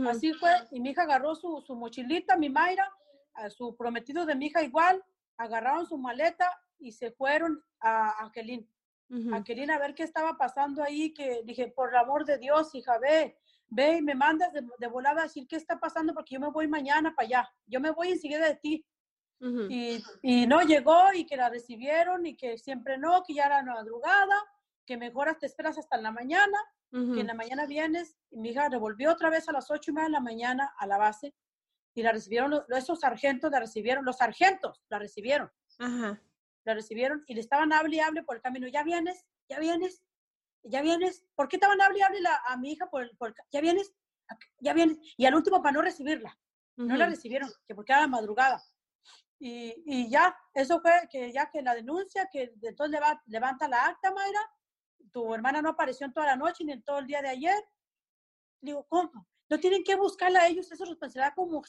así 0.08 0.34
fue, 0.34 0.52
y 0.72 0.80
mi 0.80 0.92
hija 0.92 1.02
agarró 1.02 1.36
su, 1.36 1.62
su 1.66 1.76
mochilita, 1.76 2.38
mi 2.38 2.50
Mayra, 2.50 2.88
a 3.34 3.50
su 3.50 3.76
prometido 3.76 4.26
de 4.26 4.36
mi 4.36 4.46
hija 4.48 4.62
igual, 4.62 5.04
agarraron 5.38 5.88
su 5.88 5.98
maleta 5.98 6.50
y 6.78 6.92
se 6.92 7.12
fueron 7.12 7.64
a 7.80 8.24
Angelín. 8.24 8.70
Uh 9.10 9.34
Angelín 9.34 9.72
a 9.72 9.80
ver 9.80 9.96
qué 9.96 10.04
estaba 10.04 10.38
pasando 10.38 10.84
ahí, 10.84 11.14
que 11.14 11.42
dije, 11.44 11.68
por 11.68 11.90
el 11.90 11.96
amor 11.96 12.24
de 12.26 12.38
Dios, 12.38 12.74
hija, 12.76 13.00
ve, 13.00 13.36
ve 13.68 13.98
y 13.98 14.02
me 14.02 14.14
mandas 14.14 14.54
de, 14.54 14.62
de 14.78 14.88
volada 14.88 15.22
a 15.22 15.24
decir 15.24 15.48
qué 15.48 15.56
está 15.56 15.80
pasando 15.80 16.14
porque 16.14 16.36
yo 16.36 16.40
me 16.40 16.52
voy 16.52 16.68
mañana 16.68 17.14
para 17.16 17.26
allá, 17.26 17.50
yo 17.66 17.82
me 17.82 17.92
voy 17.92 18.12
enseguida 18.12 18.46
de 18.46 18.56
ti 18.56 18.86
y, 19.70 20.04
y, 20.22 20.46
no 20.46 20.62
llegó 20.62 21.14
y 21.14 21.26
que 21.26 21.36
la 21.36 21.50
recibieron 21.50 22.26
y 22.26 22.36
que 22.36 22.58
siempre 22.58 22.98
no, 22.98 23.24
que 23.24 23.34
ya 23.34 23.46
era 23.46 23.64
madrugada, 23.64 24.36
que 24.86 24.98
mejor 24.98 25.36
te 25.40 25.48
esperas 25.48 25.78
hasta 25.78 25.98
la 25.98 26.12
mañana, 26.12 26.58
que 26.92 27.22
en 27.22 27.28
la 27.28 27.34
mañana 27.34 27.66
vienes. 27.66 28.16
Y 28.30 28.40
mi 28.40 28.50
hija 28.50 28.70
devolvió 28.70 29.12
otra 29.12 29.30
vez 29.30 29.50
a 29.50 29.52
las 29.52 29.72
ocho 29.72 29.92
y 29.92 29.94
media 29.94 30.08
de 30.08 30.12
la 30.12 30.20
mañana 30.20 30.74
a 30.78 30.86
la 30.86 30.98
base 30.98 31.34
y 31.94 32.04
la 32.04 32.12
recibieron, 32.12 32.52
los, 32.52 32.70
esos 32.70 33.00
sargentos 33.00 33.52
la 33.52 33.60
recibieron, 33.60 34.06
los 34.06 34.18
sargentos 34.18 34.84
la 34.90 35.00
recibieron. 35.00 35.52
Ajá. 35.80 36.22
La 36.64 36.74
recibieron 36.74 37.24
y 37.28 37.34
le 37.34 37.42
estaban 37.42 37.74
hable 37.74 37.96
y 37.96 38.00
hable 38.00 38.24
por 38.24 38.36
el 38.36 38.42
camino. 38.42 38.68
¿Ya 38.68 38.84
vienes? 38.84 39.26
¿Ya 39.50 39.60
vienes? 39.60 40.04
¿Ya 40.64 40.82
vienes? 40.82 41.26
¿Por 41.36 41.48
qué 41.48 41.56
estaban 41.56 41.82
hable 41.82 42.00
y 42.00 42.02
hable 42.04 42.20
a 42.48 42.58
mi 42.58 42.74
hija 42.74 42.90
por 42.90 43.02
el, 43.04 43.18
por 43.18 43.34
¿Ya 43.52 43.62
vienes? 43.62 43.94
¿Ya 44.60 44.74
vienes? 44.74 45.00
Y 45.18 45.26
al 45.26 45.36
último 45.36 45.62
para 45.62 45.74
no 45.74 45.82
recibirla. 45.82 46.38
No 46.78 46.96
la 46.96 47.08
recibieron, 47.08 47.50
que 47.68 47.76
porque 47.76 47.92
era 47.92 48.08
madrugada. 48.08 48.64
Y, 49.44 49.74
y, 49.88 50.08
ya, 50.08 50.38
eso 50.54 50.80
fue 50.82 50.92
que 51.10 51.32
ya 51.32 51.50
que 51.50 51.64
la 51.64 51.74
denuncia, 51.74 52.30
que 52.32 52.54
entonces 52.62 53.02
levanta 53.26 53.68
la 53.68 53.88
acta, 53.88 54.12
Mayra, 54.12 54.40
tu 55.12 55.34
hermana 55.34 55.64
no 55.64 55.70
apareció 55.70 56.06
en 56.06 56.14
toda 56.14 56.28
la 56.28 56.36
noche 56.36 56.64
ni 56.64 56.74
en 56.74 56.84
todo 56.84 57.00
el 57.00 57.08
día 57.08 57.24
de 57.24 57.30
ayer. 57.30 57.68
Digo, 58.62 58.86
¿cómo? 58.88 59.28
No 59.50 59.60
tienen 59.60 59.84
que 59.84 59.96
buscarla 59.96 60.42
a 60.42 60.48
ellos, 60.48 60.72
eso 60.72 60.84
es 60.84 60.90
responsabilidad 60.92 61.34
como, 61.36 61.60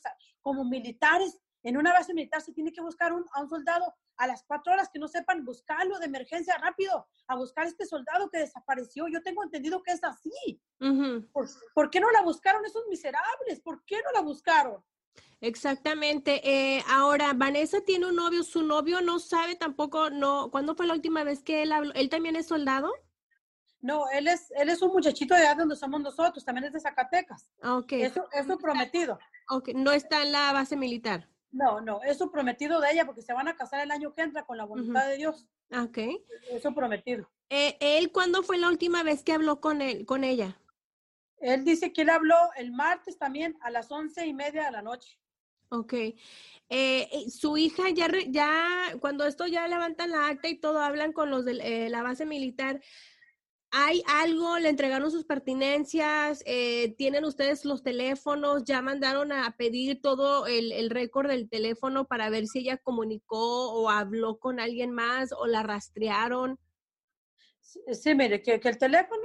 como 0.43 0.65
militares. 0.67 1.41
En 1.63 1.79
una 1.79 1.95
base 1.95 2.13
militar 2.13 2.43
se 2.43 2.53
tiene 2.53 2.73
que 2.73 2.83
buscar 2.83 3.11
un, 3.15 3.25
a 3.33 3.41
un 3.41 3.49
soldado 3.49 3.95
a 4.19 4.27
las 4.27 4.45
cuatro 4.45 4.75
horas 4.75 4.91
que 4.93 4.99
no 4.99 5.09
sepan 5.09 5.43
buscarlo 5.43 5.99
de 5.99 6.05
emergencia 6.05 6.59
rápido, 6.59 7.09
a 7.27 7.37
buscar 7.37 7.65
a 7.65 7.69
este 7.69 7.87
soldado 7.87 8.29
que 8.29 8.39
desapareció. 8.39 9.09
Yo 9.09 9.23
tengo 9.23 9.43
entendido 9.43 9.83
que 9.83 9.93
es 9.93 10.05
así. 10.05 10.61
¿Por, 11.33 11.49
¿Por 11.75 11.89
qué 11.89 12.01
no 12.01 12.11
la 12.11 12.21
buscaron 12.21 12.67
esos 12.67 12.87
miserables? 12.89 13.63
¿Por 13.63 13.83
qué 13.87 13.97
no 14.05 14.13
la 14.13 14.21
buscaron? 14.21 14.85
Exactamente. 15.41 16.41
Eh, 16.45 16.85
ahora, 16.89 17.33
Vanessa 17.35 17.81
tiene 17.81 18.07
un 18.07 18.15
novio, 18.15 18.45
su 18.45 18.63
novio 18.63 19.01
no 19.01 19.19
sabe 19.19 19.57
tampoco, 19.57 20.09
no, 20.09 20.51
¿cuándo 20.53 20.77
fue 20.77 20.87
la 20.87 20.95
última 20.95 21.25
vez 21.25 21.43
que 21.43 21.63
él 21.63 21.73
habló? 21.73 21.93
¿Él 21.95 22.09
también 22.09 22.37
es 22.37 22.47
soldado? 22.47 22.93
No, 23.81 24.09
él 24.11 24.29
es, 24.29 24.53
él 24.53 24.69
es 24.69 24.81
un 24.81 24.93
muchachito 24.93 25.35
de 25.35 25.41
edad 25.41 25.57
donde 25.57 25.75
somos 25.75 26.01
nosotros, 26.01 26.45
también 26.45 26.67
es 26.67 26.73
de 26.73 26.79
Zacatecas. 26.79 27.51
Ah, 27.61 27.77
ok. 27.77 27.93
Es, 27.95 28.13
su 28.47 28.59
prometido. 28.59 29.19
Ok, 29.49 29.71
no 29.75 29.91
está 29.91 30.23
en 30.23 30.31
la 30.31 30.53
base 30.53 30.77
militar. 30.77 31.29
No, 31.51 31.81
no, 31.81 32.01
es 32.05 32.17
su 32.17 32.31
prometido 32.31 32.81
de 32.81 32.93
ella 32.93 33.05
porque 33.05 33.23
se 33.23 33.33
van 33.33 33.49
a 33.49 33.57
casar 33.57 33.81
el 33.81 33.91
año 33.91 34.15
que 34.15 34.23
entra 34.23 34.47
con 34.47 34.57
la 34.57 34.65
voluntad 34.65 35.07
de 35.09 35.17
Dios. 35.17 35.47
Ah, 35.73 35.83
ok. 35.83 35.99
Es 36.51 36.63
su 36.63 36.73
prometido. 36.73 37.29
Eh, 37.51 37.77
¿Él 37.81 38.13
cuándo 38.13 38.45
fue 38.45 38.59
la 38.59 38.69
última 38.69 39.03
vez 39.03 39.25
que 39.25 39.33
habló 39.33 39.61
con 39.61 39.83
él, 39.83 40.07
con 40.07 40.23
ella? 40.23 40.57
Él 41.43 41.65
dice 41.65 41.93
que 41.93 42.03
él 42.03 42.11
habló 42.11 42.37
el 42.57 42.73
martes 42.73 43.19
también 43.19 43.59
a 43.61 43.71
las 43.71 43.91
once 43.91 44.25
y 44.27 44.33
media 44.33 44.65
de 44.65 44.71
la 44.71 44.83
noche. 44.83 45.19
Ok. 45.71 45.95
Eh, 46.69 47.09
su 47.29 47.57
hija 47.57 47.91
ya, 47.91 48.09
ya, 48.29 48.97
cuando 49.01 49.27
esto 49.27 49.47
ya 49.47 49.67
levantan 49.67 50.11
la 50.11 50.29
acta 50.29 50.49
y 50.49 50.59
todo, 50.59 50.79
hablan 50.81 51.13
con 51.13 51.31
los 51.31 51.45
de 51.45 51.59
eh, 51.61 51.91
la 51.91 52.03
base 52.03 52.27
militar. 52.27 52.81
¿Hay 53.73 54.03
algo? 54.07 54.59
¿Le 54.59 54.69
entregaron 54.69 55.11
sus 55.11 55.25
pertinencias? 55.25 56.43
Eh, 56.47 56.95
¿Tienen 56.99 57.25
ustedes 57.25 57.65
los 57.65 57.83
teléfonos? 57.83 58.65
¿Ya 58.65 58.83
mandaron 58.83 59.33
a 59.33 59.57
pedir 59.57 60.01
todo 60.01 60.47
el, 60.47 60.73
el 60.73 60.91
récord 60.91 61.29
del 61.29 61.49
teléfono 61.49 62.05
para 62.05 62.29
ver 62.29 62.47
si 62.47 62.61
ella 62.61 62.77
comunicó 62.77 63.73
o 63.73 63.89
habló 63.89 64.39
con 64.39 64.61
alguien 64.61 64.93
más 64.93 65.33
o 65.33 65.47
la 65.47 65.63
rastrearon? 65.63 66.59
Sí, 67.93 68.15
mire, 68.15 68.43
que, 68.43 68.61
que 68.61 68.69
el 68.69 68.79
teléfono, 68.79 69.23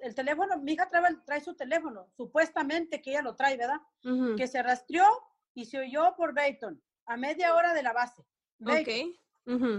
el 0.00 0.14
teléfono, 0.14 0.58
mi 0.58 0.72
hija 0.72 0.88
trae, 0.88 1.16
trae, 1.24 1.40
su 1.40 1.54
teléfono, 1.54 2.08
supuestamente 2.16 3.00
que 3.00 3.10
ella 3.10 3.22
lo 3.22 3.36
trae, 3.36 3.56
¿verdad? 3.56 3.80
Que 4.36 4.46
se 4.46 4.62
rastreó 4.62 5.06
y 5.54 5.64
se 5.66 5.78
oyó 5.78 6.14
por 6.16 6.34
Bayton 6.34 6.82
a 7.06 7.16
media 7.16 7.54
hora 7.54 7.74
de 7.74 7.82
la 7.82 7.92
base. 7.92 8.22
Ok. 8.60 8.88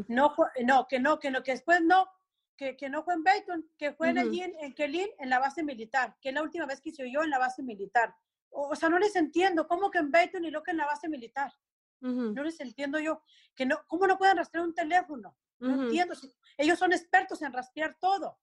no, 0.07 0.35
no, 0.63 0.87
que 0.87 0.99
no, 0.99 1.19
que 1.19 1.31
no, 1.31 1.43
que 1.43 1.51
después 1.51 1.81
no, 1.81 2.07
que, 2.55 2.77
que 2.77 2.89
no 2.89 3.03
fue 3.03 3.15
en 3.15 3.23
Bayton, 3.23 3.69
que 3.77 3.93
fue 3.93 4.09
allí 4.09 4.41
en, 4.41 4.53
en 4.59 4.73
Kelin, 4.73 5.09
en 5.19 5.29
la 5.29 5.39
base 5.39 5.63
militar, 5.63 6.15
que 6.21 6.29
es 6.29 6.35
la 6.35 6.43
última 6.43 6.65
vez 6.65 6.81
que 6.81 6.91
se 6.91 7.03
oyó 7.03 7.23
en 7.23 7.29
la 7.29 7.39
base 7.39 7.63
militar. 7.63 8.15
O, 8.49 8.75
sea, 8.75 8.87
no 8.87 8.97
les 8.99 9.15
entiendo, 9.15 9.67
¿cómo 9.67 9.91
que 9.91 9.97
en 9.97 10.11
Bayton 10.11 10.45
y 10.45 10.51
lo 10.51 10.63
que 10.63 10.71
en 10.71 10.77
la 10.77 10.85
base 10.85 11.09
militar? 11.09 11.51
No 11.99 12.43
les 12.43 12.59
entiendo 12.59 12.99
yo, 12.99 13.23
que 13.55 13.65
no, 13.65 13.79
¿cómo 13.87 14.05
no 14.05 14.17
pueden 14.17 14.37
rastrear 14.37 14.65
un 14.65 14.75
teléfono? 14.75 15.35
No 15.59 15.83
entiendo, 15.83 16.13
ellos 16.57 16.79
son 16.79 16.93
expertos 16.93 17.41
en 17.41 17.53
rastrear 17.53 17.97
todo. 17.99 18.37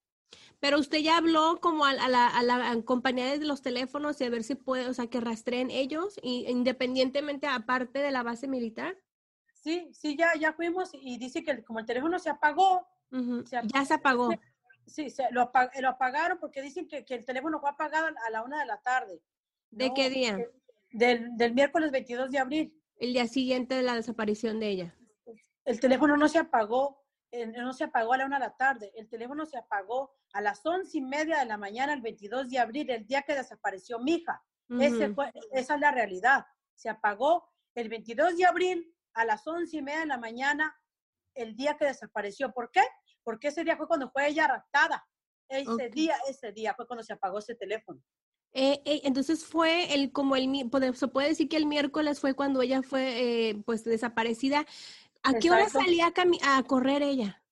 Pero 0.61 0.79
usted 0.79 0.99
ya 0.99 1.17
habló 1.17 1.61
como 1.61 1.85
a, 1.85 1.93
la, 1.93 2.29
a, 2.29 2.43
la, 2.43 2.83
compañía 2.85 3.27
de 3.27 3.45
los 3.45 3.63
teléfonos 3.63 4.21
y 4.21 4.25
a 4.25 4.31
ver 4.31 4.45
si 4.45 4.55
puede, 4.55 4.87
o 4.87 4.95
sea, 4.95 5.09
que 5.09 5.21
rastreen 5.21 5.71
ellos, 5.71 6.19
y, 6.23 6.47
independientemente 6.49 7.47
aparte 7.47 7.99
de 7.99 8.11
la 8.11 8.23
base 8.23 8.49
militar. 8.49 8.97
Sí, 9.55 9.89
sí, 9.93 10.17
ya, 10.17 10.33
ya 10.39 10.53
fuimos 10.53 10.91
y 10.95 11.19
dice 11.19 11.43
que 11.43 11.63
como 11.63 11.81
el 11.81 11.87
teléfono 11.87 12.19
se 12.19 12.31
apagó. 12.31 12.87
ya 13.11 13.85
se 13.85 13.95
apagó. 13.95 14.31
Sí, 14.85 15.11
se, 15.11 15.31
lo, 15.31 15.53
lo, 15.81 15.89
apagaron 15.89 16.39
porque 16.41 16.61
dicen 16.61 16.89
que, 16.89 17.05
que, 17.05 17.15
el 17.15 17.25
teléfono 17.25 17.61
fue 17.61 17.71
apagado 17.71 18.09
a 18.09 18.31
la 18.31 18.43
una 18.43 18.59
de 18.59 18.67
la 18.67 18.81
tarde. 18.81 19.23
¿De 19.71 19.95
qué 19.95 20.11
día? 20.11 20.45
Del, 20.91 21.37
del 21.37 21.55
miércoles 21.55 21.93
22 21.93 22.33
de 22.33 22.39
abril. 22.41 22.83
El 22.97 23.13
día 23.13 23.29
siguiente 23.29 23.77
de 23.77 23.83
la 23.83 23.95
desaparición 23.95 24.59
de 24.59 24.69
ella. 24.69 24.97
El 25.65 25.79
teléfono 25.79 26.17
no 26.17 26.29
se 26.29 26.39
apagó 26.39 27.02
no 27.33 27.73
se 27.73 27.85
apagó 27.85 28.13
a 28.13 28.19
la 28.19 28.27
una 28.27 28.39
de 28.39 28.47
la 28.47 28.57
tarde, 28.57 28.93
el 28.95 29.09
teléfono 29.09 29.47
se 29.47 29.59
apagó 29.59 30.15
a 30.33 30.41
las 30.41 30.65
once 30.65 30.99
y 30.99 31.01
media 31.01 31.39
de 31.39 31.47
la 31.47 31.57
mañana 31.57 31.93
el 31.95 32.03
22 32.03 32.49
de 32.51 32.59
abril, 32.59 32.91
el 32.91 33.07
día 33.07 33.23
que 33.23 33.35
desapareció 33.35 33.99
mi 33.99 34.15
hija. 34.15 34.43
esa 34.79 35.75
es 35.75 35.81
la 35.81 35.91
realidad. 35.91 36.45
Se 36.75 36.89
apagó 36.89 37.49
el 37.75 37.89
22 37.89 38.37
de 38.37 38.45
abril 38.45 38.95
a 39.15 39.25
las 39.25 39.47
once 39.47 39.77
y 39.77 39.83
media 39.83 40.01
de 40.01 40.07
la 40.07 40.19
mañana, 40.19 40.75
el 41.35 41.57
día 41.57 41.77
que 41.77 41.87
desapareció. 41.87 42.53
¿Por 42.53 42.71
qué? 42.71 42.83
Porque 43.23 43.49
ese 43.49 43.65
día 43.65 43.77
fue 43.77 43.89
cuando 43.89 44.11
fue 44.11 44.29
ella 44.29 44.47
raptada. 44.49 45.07
Ese 45.49 45.91
día, 45.91 46.17
ese 46.29 46.53
día 46.53 46.75
fue 46.75 46.87
cuando 46.87 47.03
se 47.03 47.13
apagó 47.13 47.39
ese 47.39 47.55
teléfono. 47.55 48.01
Eh, 48.55 48.83
eh, 48.85 49.01
entonces 49.05 49.47
fue 49.47 49.95
el 49.95 50.13
como 50.13 50.37
el 50.37 50.71
se 50.95 51.09
puede 51.09 51.29
decir 51.29 51.49
que 51.49 51.57
el 51.57 51.65
miércoles 51.65 52.21
fue 52.21 52.35
cuando 52.35 52.61
ella 52.61 52.83
fue 52.83 53.49
eh, 53.49 53.63
pues 53.65 53.83
desaparecida 53.83 54.67
¿A 55.23 55.35
qué 55.35 55.51
hora 55.51 55.69
salía 55.69 56.07
a, 56.07 56.57
a, 56.57 56.63
correr 56.65 57.03
ella? 57.03 57.43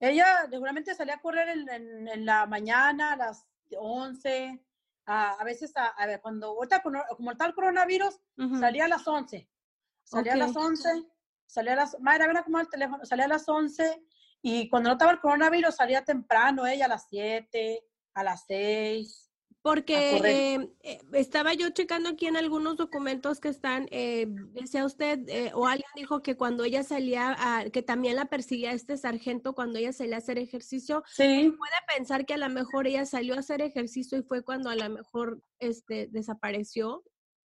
Ella 0.00 0.46
seguramente 0.48 0.94
salía 0.94 1.14
a 1.14 1.20
correr 1.20 1.48
en, 1.48 2.08
en, 2.08 2.26
la 2.26 2.46
mañana, 2.46 3.12
a 3.12 3.16
las 3.16 3.46
11, 3.76 4.64
a, 5.06 5.32
a 5.32 5.44
veces, 5.44 5.72
a, 5.76 6.06
ver, 6.06 6.20
cuando, 6.20 6.48
ahorita 6.48 6.82
como 6.82 7.32
está 7.32 7.46
el 7.46 7.54
coronavirus, 7.54 8.20
salía 8.60 8.84
a 8.84 8.88
las 8.88 9.06
11. 9.06 9.48
Salía 10.04 10.34
a 10.34 10.36
las 10.36 10.54
11, 10.54 11.06
salía 11.46 11.72
a 11.72 11.76
las, 11.76 11.98
madre, 12.00 12.26
ver 12.26 12.44
como 12.44 12.60
el 12.60 12.68
teléfono, 12.68 13.04
salía 13.04 13.24
a 13.24 13.28
las 13.28 13.48
11 13.48 14.04
y 14.42 14.68
cuando 14.68 14.90
no 14.90 14.94
estaba 14.94 15.12
el 15.12 15.20
coronavirus 15.20 15.74
salía 15.74 16.04
temprano, 16.04 16.66
ella 16.66 16.84
a 16.84 16.88
las 16.88 17.06
7, 17.08 17.82
a 18.14 18.22
las 18.22 18.44
6. 18.46 19.30
Porque 19.64 20.18
eh, 20.18 20.68
eh, 20.82 20.98
estaba 21.14 21.54
yo 21.54 21.70
checando 21.70 22.10
aquí 22.10 22.26
en 22.26 22.36
algunos 22.36 22.76
documentos 22.76 23.40
que 23.40 23.48
están, 23.48 23.88
eh, 23.90 24.26
decía 24.52 24.84
usted, 24.84 25.26
eh, 25.26 25.52
o 25.54 25.66
alguien 25.66 25.88
dijo 25.96 26.20
que 26.20 26.36
cuando 26.36 26.64
ella 26.64 26.82
salía, 26.82 27.34
a, 27.38 27.70
que 27.70 27.80
también 27.80 28.16
la 28.16 28.26
perseguía 28.26 28.72
este 28.72 28.98
sargento 28.98 29.54
cuando 29.54 29.78
ella 29.78 29.94
salía 29.94 30.16
a 30.16 30.18
hacer 30.18 30.36
ejercicio. 30.36 31.02
Sí. 31.06 31.50
Puede 31.56 31.96
pensar 31.96 32.26
que 32.26 32.34
a 32.34 32.36
lo 32.36 32.50
mejor 32.50 32.86
ella 32.86 33.06
salió 33.06 33.36
a 33.36 33.38
hacer 33.38 33.62
ejercicio 33.62 34.18
y 34.18 34.22
fue 34.22 34.44
cuando 34.44 34.68
a 34.68 34.74
lo 34.74 34.90
mejor 34.90 35.42
este, 35.60 36.08
desapareció, 36.08 37.02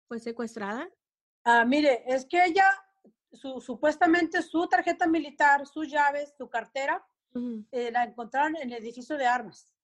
fue 0.07 0.21
secuestrada. 0.21 0.89
Ah, 1.43 1.65
mire, 1.65 2.05
es 2.07 2.25
que 2.25 2.45
ella, 2.45 2.71
su, 3.33 3.61
supuestamente 3.61 4.43
su 4.43 4.69
tarjeta 4.69 5.09
militar, 5.09 5.67
sus 5.67 5.91
llaves, 5.91 6.33
su 6.39 6.49
cartera, 6.49 7.05
la 7.73 8.05
encontraron 8.05 8.55
en 8.55 8.73
el 8.73 8.81
edificio 8.81 9.17
de 9.17 9.27
armas 9.27 9.76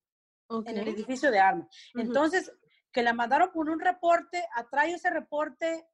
en 0.66 0.78
el 0.78 0.88
edificio 0.88 1.30
de 1.30 1.40
armas. 1.40 1.68
Entonces, 1.94 2.52
que 2.92 3.02
la 3.02 3.12
mandaron 3.12 3.50
por 3.52 3.70
un 3.70 3.80
reporte, 3.80 4.44
atrae 4.54 4.92
ese 4.92 5.10
reporte, 5.10 5.86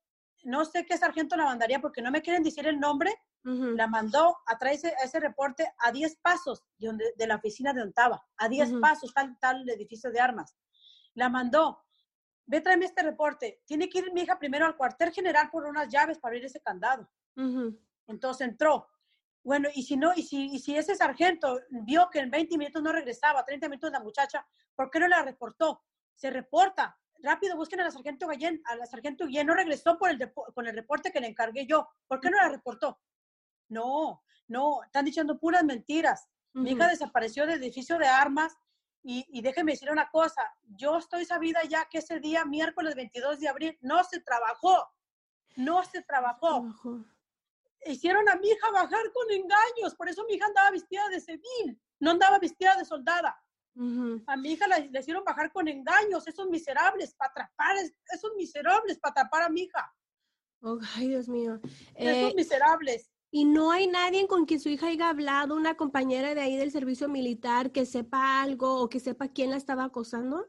no 0.45 0.65
sé 0.65 0.85
qué 0.85 0.97
sargento 0.97 1.37
la 1.37 1.45
mandaría 1.45 1.81
porque 1.81 2.03
no 2.03 2.11
me 2.11 2.23
quieren 2.23 2.43
decir 2.43 2.67
el 2.67 2.81
nombre, 2.81 3.15
la 3.45 3.87
mandó, 3.87 4.37
atrae 4.47 4.75
ese, 4.75 4.93
ese 5.03 5.21
reporte 5.21 5.73
a 5.79 5.91
10 5.91 6.17
pasos 6.17 6.65
de, 6.77 6.89
donde, 6.89 7.15
de 7.17 7.27
la 7.27 7.37
oficina 7.37 7.73
de 7.73 7.83
Ontava, 7.83 8.23
a 8.37 8.49
10 8.49 8.75
pasos 8.81 9.15
tal, 9.15 9.39
tal 9.39 9.63
el 9.63 9.71
edificio 9.71 10.11
de 10.11 10.21
armas. 10.21 10.55
La 11.15 11.31
mandó, 11.31 11.83
ve, 12.45 12.61
tráeme 12.61 12.85
este 12.85 13.03
reporte, 13.03 13.63
tiene 13.65 13.89
que 13.89 14.01
ir 14.01 14.13
mi 14.13 14.23
hija 14.23 14.39
primero 14.39 14.67
al 14.67 14.77
cuartel 14.77 15.13
general 15.13 15.49
por 15.51 15.65
unas 15.65 15.89
llaves 15.89 16.19
para 16.19 16.33
abrir 16.33 16.45
ese 16.45 16.61
candado. 16.61 17.09
Entonces 18.07 18.49
entró, 18.49 18.89
bueno, 19.49 19.71
y 19.75 19.83
si 19.83 19.97
no, 19.97 20.13
y 20.15 20.25
si, 20.25 20.45
y 20.53 20.59
si 20.59 20.77
ese 20.77 20.95
sargento 20.95 21.59
vio 21.71 22.11
que 22.11 22.19
en 22.19 22.31
20 22.31 22.59
minutos 22.59 22.83
no 22.83 22.93
regresaba, 22.93 23.47
30 23.47 23.71
minutos 23.71 23.91
la 23.91 24.01
muchacha, 24.01 24.47
¿por 24.75 24.91
qué 24.91 25.01
no 25.01 25.09
la 25.09 25.23
reportó? 25.23 25.83
Se 26.15 26.29
reporta. 26.29 26.99
Rápido, 27.23 27.57
busquen 27.57 27.81
a 27.81 27.85
la 27.85 27.91
sargento 27.91 28.27
Gallén. 28.27 28.61
A 28.67 28.77
la 28.77 28.85
sargento 28.85 29.25
Guillén 29.25 29.47
no 29.47 29.55
regresó 29.55 29.97
por 29.97 30.11
el 30.11 30.31
con 30.55 30.67
el 30.67 30.75
reporte 30.75 31.11
que 31.11 31.21
le 31.21 31.29
encargué 31.29 31.65
yo. 31.67 31.89
¿Por 32.07 32.21
qué 32.21 32.29
no 32.29 32.37
la 32.37 32.51
reportó? 32.51 33.01
No, 33.71 34.23
no, 34.49 34.83
están 34.83 35.07
diciendo 35.07 35.39
puras 35.39 35.65
mentiras. 35.65 36.29
Mi 36.53 36.73
hija 36.73 36.87
desapareció 36.87 37.47
del 37.47 37.63
edificio 37.63 37.97
de 37.97 38.07
armas 38.07 38.55
y, 39.03 39.25
y, 39.31 39.41
déjeme 39.41 39.73
decir 39.73 39.91
una 39.91 40.11
cosa, 40.11 40.43
yo 40.77 40.99
estoy 40.99 41.25
sabida 41.25 41.61
ya 41.65 41.87
que 41.89 41.99
ese 41.99 42.21
día, 42.21 42.45
miércoles 42.45 42.95
22 42.97 43.41
de 43.41 43.49
abril, 43.49 43.79
no 43.81 44.05
se 44.05 44.21
trabajó, 44.21 44.87
no 45.57 45.83
se 45.85 46.03
trabajó 46.03 46.67
hicieron 47.93 48.29
a 48.29 48.37
mi 48.37 48.49
hija 48.49 48.71
bajar 48.71 49.13
con 49.13 49.31
engaños, 49.31 49.95
por 49.97 50.09
eso 50.09 50.25
mi 50.25 50.35
hija 50.35 50.47
andaba 50.47 50.71
vestida 50.71 51.09
de 51.09 51.21
civil, 51.21 51.81
no 52.01 52.11
andaba 52.13 52.39
vestida 52.39 52.77
de 52.77 52.85
soldada. 52.85 53.43
A 54.27 54.37
mi 54.37 54.53
hija 54.53 54.67
la, 54.67 54.79
le 54.79 54.99
hicieron 54.99 55.23
bajar 55.23 55.53
con 55.53 55.69
engaños, 55.69 56.27
esos 56.27 56.49
miserables, 56.49 57.15
para 57.15 57.31
atrapar, 57.31 57.77
esos 58.13 58.35
miserables, 58.37 58.99
para 58.99 59.13
atrapar 59.13 59.43
a 59.43 59.49
mi 59.49 59.63
hija. 59.63 59.95
Oh, 60.63 60.81
ay, 60.97 61.09
Dios 61.09 61.29
mío. 61.29 61.61
Esos 61.95 62.33
eh, 62.33 62.35
miserables. 62.35 63.09
¿Y 63.31 63.45
no 63.45 63.71
hay 63.71 63.87
nadie 63.87 64.27
con 64.27 64.47
quien 64.47 64.59
su 64.59 64.69
hija 64.69 64.89
haya 64.89 65.11
hablado, 65.11 65.55
una 65.55 65.77
compañera 65.77 66.35
de 66.35 66.41
ahí 66.41 66.57
del 66.57 66.73
servicio 66.73 67.09
militar, 67.09 67.71
que 67.71 67.87
sepa 67.87 68.43
algo 68.43 68.81
o 68.81 68.89
que 68.89 68.99
sepa 68.99 69.29
quién 69.29 69.51
la 69.51 69.57
estaba 69.57 69.85
acosando? 69.85 70.47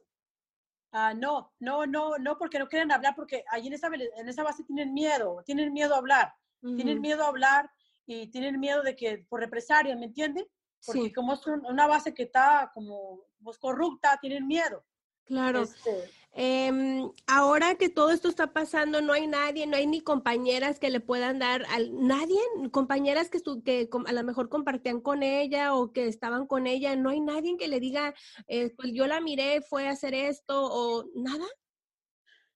Ah, 0.92 1.14
no, 1.14 1.52
no, 1.60 1.86
no, 1.86 2.18
no, 2.18 2.38
porque 2.38 2.58
no 2.58 2.68
quieren 2.68 2.92
hablar, 2.92 3.14
porque 3.16 3.44
allí 3.52 3.68
en 3.68 3.74
esa, 3.74 3.90
en 4.18 4.28
esa 4.28 4.44
base 4.44 4.64
tienen 4.64 4.94
miedo, 4.94 5.44
tienen 5.46 5.72
miedo 5.72 5.94
a 5.96 6.00
hablar. 6.00 6.34
Tienen 6.62 7.00
miedo 7.00 7.24
a 7.24 7.28
hablar 7.28 7.72
y 8.06 8.28
tienen 8.32 8.60
miedo 8.60 8.82
de 8.82 8.94
que 8.94 9.20
por 9.30 9.40
represalia, 9.40 9.96
¿me 9.96 10.08
entienden? 10.08 10.46
Porque 10.86 11.14
como 11.14 11.34
es 11.34 11.48
una 11.48 11.88
base 11.88 12.14
que 12.14 12.24
está 12.24 12.70
como 12.74 13.22
pues, 13.42 13.58
corrupta, 13.58 14.18
tienen 14.20 14.46
miedo. 14.46 14.84
Claro. 15.30 15.62
Este 15.62 16.10
em, 16.34 17.10
ahora 17.28 17.76
que 17.76 17.90
todo 17.90 18.12
esto 18.12 18.30
está 18.30 18.52
pasando, 18.52 19.02
no 19.02 19.14
hay 19.14 19.28
nadie, 19.28 19.68
no 19.68 19.78
hay 19.78 19.88
ni 19.88 20.02
compañeras 20.02 20.80
que 20.80 20.90
le 20.90 21.00
puedan 21.00 21.40
dar, 21.40 21.66
al, 21.70 21.92
nadie, 22.06 22.40
compañeras 22.72 23.30
que, 23.30 23.40
que 23.64 23.90
a 24.06 24.14
lo 24.14 24.24
mejor 24.24 24.50
compartían 24.50 25.02
con 25.02 25.24
ella 25.24 25.76
o 25.76 25.94
que 25.94 26.08
estaban 26.08 26.48
con 26.48 26.66
ella, 26.66 26.96
no 26.96 27.10
hay 27.10 27.22
nadie 27.22 27.58
que 27.58 27.68
le 27.68 27.80
diga, 27.80 28.14
eh, 28.48 28.74
pues 28.76 28.92
yo 28.92 29.08
la 29.08 29.22
miré, 29.22 29.62
fue 29.62 29.88
a 29.88 29.92
hacer 29.92 30.14
esto 30.14 30.56
o 30.62 31.06
nada. 31.16 31.46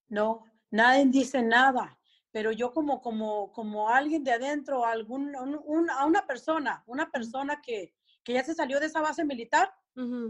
No, 0.08 0.44
nadie 0.70 1.06
dice 1.06 1.42
nada 1.42 1.98
pero 2.34 2.50
yo 2.50 2.72
como, 2.72 3.00
como, 3.00 3.52
como 3.52 3.90
alguien 3.90 4.24
de 4.24 4.32
adentro, 4.32 4.84
algún, 4.84 5.36
un, 5.36 5.88
a 5.88 6.04
una 6.04 6.26
persona, 6.26 6.82
una 6.88 7.08
persona 7.08 7.62
que, 7.62 7.94
que, 8.24 8.32
ya 8.32 8.42
se 8.42 8.56
salió 8.56 8.80
de 8.80 8.86
esa 8.86 9.00
base 9.00 9.24
militar, 9.24 9.72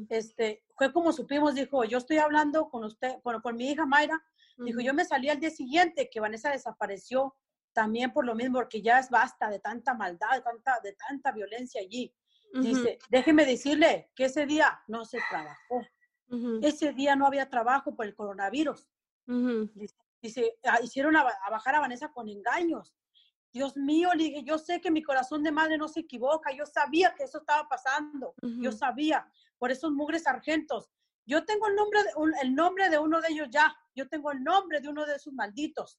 este, 0.09 0.65
fue 0.77 0.93
como 0.93 1.13
supimos, 1.13 1.55
dijo, 1.55 1.85
yo 1.85 1.99
estoy 1.99 2.19
hablando 2.19 2.69
con 2.69 2.85
usted, 2.85 3.17
con, 3.23 3.41
con 3.41 3.57
mi 3.57 3.71
hija 3.71 3.87
Mayra, 3.87 4.23
dijo, 4.59 4.81
yo 4.81 4.95
me 4.95 5.05
salí 5.05 5.29
al 5.29 5.41
día 5.41 5.51
siguiente 5.51 6.11
que 6.11 6.21
Vanessa 6.21 6.51
desapareció, 6.51 7.35
también 7.73 8.13
por 8.13 8.25
lo 8.25 8.35
mismo, 8.35 8.59
porque 8.59 8.83
ya 8.83 8.99
es 8.99 9.11
basta 9.11 9.51
de 9.51 9.59
tanta 9.59 9.95
maldad, 9.95 10.31
de 10.33 10.43
tanta, 10.43 10.81
de 10.83 10.93
tanta 10.93 11.33
violencia 11.33 11.81
allí. 11.81 12.15
Dice, 12.61 12.99
déjeme 13.11 13.45
decirle 13.45 14.13
que 14.15 14.27
ese 14.27 14.47
día 14.47 14.81
no 14.87 15.05
se 15.05 15.19
trabajó. 15.29 15.83
Ese 16.63 16.93
día 16.93 17.17
no 17.17 17.27
había 17.27 17.51
trabajo 17.51 17.95
por 17.97 18.07
el 18.07 18.15
coronavirus. 18.15 18.89
Dice, 20.23 20.57
ah, 20.65 20.79
hicieron 20.83 21.17
a, 21.17 21.25
bajar 21.51 21.75
a 21.75 21.81
Vanessa 21.81 22.13
con 22.13 22.29
engaños. 22.29 22.95
Dios 23.53 23.77
mío, 23.77 24.11
le 24.15 24.25
dije, 24.25 24.43
yo 24.45 24.59
sé 24.59 24.81
que 24.81 24.91
mi 24.91 25.03
corazón 25.03 25.43
de 25.43 25.53
madre 25.53 25.79
no 25.79 25.87
se 25.87 26.01
equivoca, 26.01 26.51
yo 26.53 26.67
sabía 26.67 27.15
que 27.15 27.25
eso 27.25 27.39
estaba 27.39 27.69
pasando, 27.69 28.35
yo 28.43 28.73
sabía, 28.73 29.29
por 29.65 29.73
esos 29.73 29.93
mugres 29.93 30.25
sargentos. 30.25 30.91
Yo 31.25 31.47
tengo 31.47 31.69
el 31.69 31.75
nombre, 31.75 32.03
de, 32.03 32.11
el 32.43 32.55
nombre 32.55 32.91
de 32.91 32.99
uno 32.99 33.23
de 33.23 33.29
ellos 33.31 33.49
ya, 33.51 33.75
yo 33.95 34.07
tengo 34.11 34.31
el 34.31 34.45
nombre 34.45 34.79
de 34.83 34.89
uno 34.91 35.07
de 35.07 35.15
esos 35.15 35.33
malditos. 35.33 35.99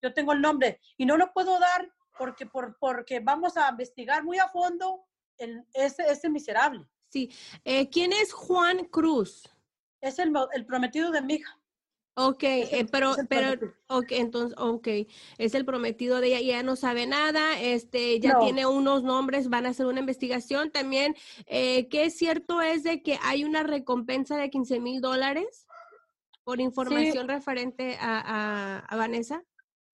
Yo 0.00 0.14
tengo 0.14 0.32
el 0.32 0.40
nombre 0.40 0.80
y 0.96 1.04
no 1.04 1.18
lo 1.18 1.34
puedo 1.34 1.58
dar 1.58 1.92
porque, 2.16 2.46
por, 2.46 2.78
porque 2.78 3.20
vamos 3.20 3.58
a 3.58 3.68
investigar 3.68 4.24
muy 4.24 4.38
a 4.38 4.48
fondo 4.48 5.04
el, 5.36 5.66
ese, 5.74 6.10
ese 6.10 6.30
miserable. 6.30 6.88
Sí. 7.10 7.30
Eh, 7.62 7.90
¿Quién 7.90 8.10
es 8.14 8.32
Juan 8.32 8.86
Cruz? 8.86 9.54
Es 10.00 10.18
el, 10.18 10.32
el 10.54 10.64
prometido 10.64 11.10
de 11.10 11.20
mi 11.20 11.34
hija. 11.34 11.60
Ok, 12.14 12.42
eh, 12.42 12.86
pero, 12.90 13.14
pero, 13.30 13.72
ok, 13.86 14.06
entonces, 14.10 14.54
ok, 14.58 14.86
es 15.38 15.54
el 15.54 15.64
prometido 15.64 16.20
de 16.20 16.26
ella, 16.26 16.40
y 16.40 16.50
ella 16.50 16.62
no 16.62 16.76
sabe 16.76 17.06
nada, 17.06 17.58
este, 17.58 18.20
ya 18.20 18.38
tiene 18.38 18.66
unos 18.66 19.02
nombres, 19.02 19.48
van 19.48 19.64
a 19.64 19.70
hacer 19.70 19.86
una 19.86 20.00
investigación 20.00 20.70
también. 20.70 21.16
Eh, 21.46 21.88
¿Qué 21.88 22.04
es 22.04 22.16
cierto 22.18 22.60
es 22.60 22.82
de 22.82 23.02
que 23.02 23.18
hay 23.22 23.44
una 23.44 23.62
recompensa 23.62 24.36
de 24.36 24.50
15 24.50 24.78
mil 24.80 25.00
dólares 25.00 25.66
por 26.44 26.60
información 26.60 27.28
referente 27.28 27.96
a, 27.98 28.84
a, 28.86 28.96
Vanessa? 28.96 29.42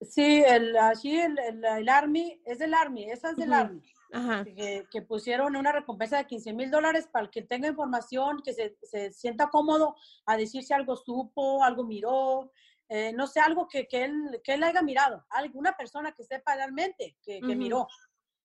Sí, 0.00 0.42
el, 0.44 0.76
así 0.76 1.20
el, 1.20 1.38
el, 1.38 1.88
Army, 1.88 2.40
es 2.44 2.58
del 2.58 2.74
Army, 2.74 3.10
esa 3.10 3.30
es 3.30 3.36
del 3.36 3.52
Army. 3.52 3.80
Que, 4.10 5.02
pusieron 5.02 5.54
una 5.54 5.70
recompensa 5.70 6.16
de 6.16 6.26
15 6.26 6.52
mil 6.54 6.70
dólares 6.70 7.08
para 7.12 7.26
el 7.26 7.30
que 7.30 7.42
tenga 7.42 7.68
información, 7.68 8.40
que 8.42 8.54
se, 8.54 8.76
se, 8.82 9.12
sienta 9.12 9.50
cómodo 9.50 9.96
a 10.24 10.36
decir 10.36 10.62
si 10.64 10.72
algo 10.72 10.96
supo, 10.96 11.62
algo 11.62 11.84
miró, 11.84 12.50
eh, 12.88 13.12
no 13.12 13.26
sé, 13.26 13.40
algo 13.40 13.68
que, 13.68 13.86
que, 13.86 14.04
él, 14.04 14.40
que 14.42 14.54
él 14.54 14.64
haya 14.64 14.80
mirado, 14.80 15.26
alguna 15.28 15.76
persona 15.76 16.12
que 16.12 16.24
sepa 16.24 16.54
realmente 16.54 17.18
que, 17.22 17.40
que 17.40 17.54
miró, 17.54 17.86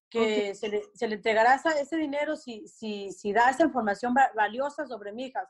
que 0.09 0.53
se, 0.53 0.67
le, 0.67 0.83
se, 0.93 1.07
le, 1.07 1.15
entregará 1.15 1.55
ese 1.55 1.95
dinero 1.95 2.35
si, 2.35 2.67
si, 2.67 3.11
si 3.13 3.31
da 3.31 3.49
esa 3.49 3.63
información 3.63 4.13
valiosa 4.35 4.85
sobre 4.85 5.13
mi 5.13 5.27
hija. 5.27 5.49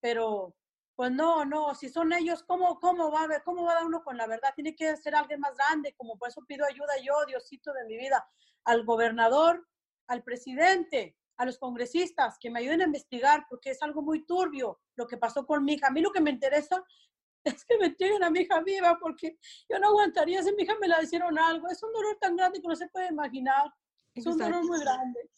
Pero, 0.00 0.54
pues 0.94 1.10
no, 1.10 1.44
no, 1.44 1.74
si 1.74 1.88
son 1.88 2.12
ellos, 2.12 2.44
¿cómo, 2.44 2.78
cómo, 2.78 3.10
va 3.10 3.24
a 3.24 3.26
ver, 3.26 3.42
¿cómo 3.44 3.64
va 3.64 3.72
a 3.72 3.74
dar 3.74 3.86
uno 3.86 4.04
con 4.04 4.16
la 4.16 4.28
verdad? 4.28 4.54
Tiene 4.54 4.76
que 4.76 4.96
ser 4.96 5.16
alguien 5.16 5.40
más 5.40 5.56
grande, 5.56 5.94
como 5.96 6.16
por 6.16 6.28
eso 6.28 6.40
pido 6.46 6.64
ayuda 6.64 6.94
yo, 7.04 7.26
Diosito 7.26 7.72
de 7.72 7.84
mi 7.84 7.96
vida 7.96 8.24
al 8.68 8.84
gobernador, 8.84 9.66
al 10.08 10.22
presidente, 10.22 11.16
a 11.38 11.46
los 11.46 11.58
congresistas 11.58 12.36
que 12.38 12.50
me 12.50 12.60
ayuden 12.60 12.82
a 12.82 12.84
investigar 12.84 13.46
porque 13.48 13.70
es 13.70 13.82
algo 13.82 14.02
muy 14.02 14.26
turbio 14.26 14.78
lo 14.94 15.06
que 15.06 15.16
pasó 15.16 15.46
con 15.46 15.64
mi 15.64 15.74
hija. 15.74 15.86
A 15.86 15.90
mí 15.90 16.02
lo 16.02 16.12
que 16.12 16.20
me 16.20 16.30
interesa 16.30 16.84
es 17.44 17.64
que 17.64 17.78
me 17.78 17.86
entreguen 17.86 18.22
a 18.22 18.30
mi 18.30 18.40
hija 18.40 18.60
viva 18.60 18.98
porque 19.00 19.38
yo 19.70 19.78
no 19.78 19.88
aguantaría 19.88 20.42
si 20.42 20.52
mi 20.52 20.64
hija 20.64 20.74
me 20.80 20.88
la 20.88 21.02
hicieron 21.02 21.38
algo. 21.38 21.68
Es 21.68 21.82
un 21.82 21.92
dolor 21.94 22.18
tan 22.20 22.36
grande 22.36 22.60
que 22.60 22.68
no 22.68 22.76
se 22.76 22.88
puede 22.88 23.08
imaginar. 23.08 23.72
Es 24.14 24.26
un 24.26 24.36
dolor 24.36 24.66
muy 24.66 24.80
grande. 24.80 25.30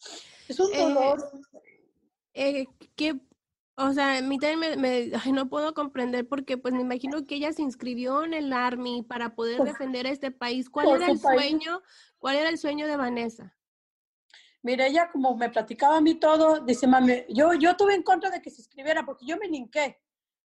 Es 0.49 0.59
un 0.59 0.73
eh, 0.73 0.77
dolor. 0.77 1.31
Eh, 2.33 2.65
o 3.75 3.93
sea, 3.93 4.17
a 4.17 4.21
mí 4.21 4.37
también 4.37 4.79
me, 4.79 5.11
no 5.31 5.49
puedo 5.49 5.73
comprender 5.73 6.27
porque 6.27 6.57
pues 6.57 6.73
me 6.73 6.81
imagino 6.81 7.25
que 7.25 7.35
ella 7.35 7.53
se 7.53 7.61
inscribió 7.61 8.23
en 8.23 8.33
el 8.33 8.53
Army 8.53 9.03
para 9.03 9.35
poder 9.35 9.61
defender 9.61 10.05
a 10.07 10.11
este 10.11 10.31
país. 10.31 10.69
¿Cuál 10.69 10.89
era 10.89 11.07
el 11.07 11.19
sueño? 11.19 11.81
¿Cuál 12.19 12.35
era 12.35 12.49
el 12.49 12.57
sueño 12.57 12.87
de 12.87 12.97
Vanessa? 12.97 13.55
Mire, 14.63 14.87
ella 14.87 15.09
como 15.11 15.35
me 15.35 15.49
platicaba 15.49 15.97
a 15.97 16.01
mí 16.01 16.15
todo, 16.15 16.59
dice, 16.59 16.85
mami, 16.85 17.25
yo, 17.29 17.53
yo 17.53 17.75
tuve 17.75 17.95
en 17.95 18.03
contra 18.03 18.29
de 18.29 18.41
que 18.41 18.51
se 18.51 18.61
inscribiera 18.61 19.03
porque 19.05 19.25
yo 19.25 19.37
me 19.37 19.47
linqué. 19.47 19.99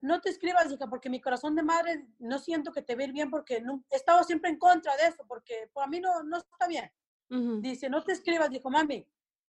No 0.02 0.22
te 0.22 0.30
escribas, 0.30 0.72
hija, 0.72 0.88
porque 0.88 1.10
mi 1.10 1.22
corazón 1.22 1.56
de 1.56 1.64
madre 1.64 2.06
no 2.20 2.38
siento 2.38 2.72
que 2.72 2.82
te 2.82 2.96
ve 2.96 3.08
bien 3.08 3.32
porque 3.32 3.62
no, 3.62 3.84
he 3.90 3.96
estado 3.96 4.24
siempre 4.24 4.52
en 4.52 4.58
contra 4.60 4.96
de 4.98 5.08
eso, 5.08 5.24
porque 5.28 5.70
para 5.74 5.88
mí 5.88 6.00
no, 6.00 6.24
no 6.24 6.38
está 6.38 6.68
bien. 6.68 6.92
Dice, 7.62 7.90
no 7.90 8.04
te 8.04 8.12
escribas, 8.12 8.52
dijo, 8.52 8.70
mami, 8.70 9.08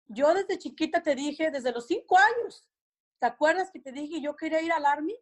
yo 0.06 0.32
desde 0.32 0.58
chiquita 0.58 1.02
te 1.02 1.14
dije, 1.14 1.50
desde 1.50 1.72
los 1.72 1.86
cinco 1.86 2.16
años, 2.16 2.66
¿te 3.18 3.26
acuerdas 3.26 3.70
que 3.70 3.80
te 3.80 3.92
dije 3.92 4.20
yo 4.20 4.36
quería 4.36 4.60
ir 4.60 4.72
al 4.72 4.86
Army? 4.86 5.16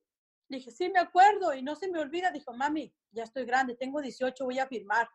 Dije, 0.48 0.70
sí, 0.70 0.90
me 0.90 1.00
acuerdo 1.00 1.54
y 1.54 1.62
no 1.62 1.74
se 1.74 1.88
me 1.88 1.98
olvida. 1.98 2.30
Dijo, 2.30 2.52
mami, 2.52 2.94
ya 3.11 3.24
estoy 3.24 3.44
grande, 3.44 3.76
tengo 3.76 4.00
18, 4.00 4.44
voy 4.44 4.59
a 4.59 4.66
firmar. 4.66 5.09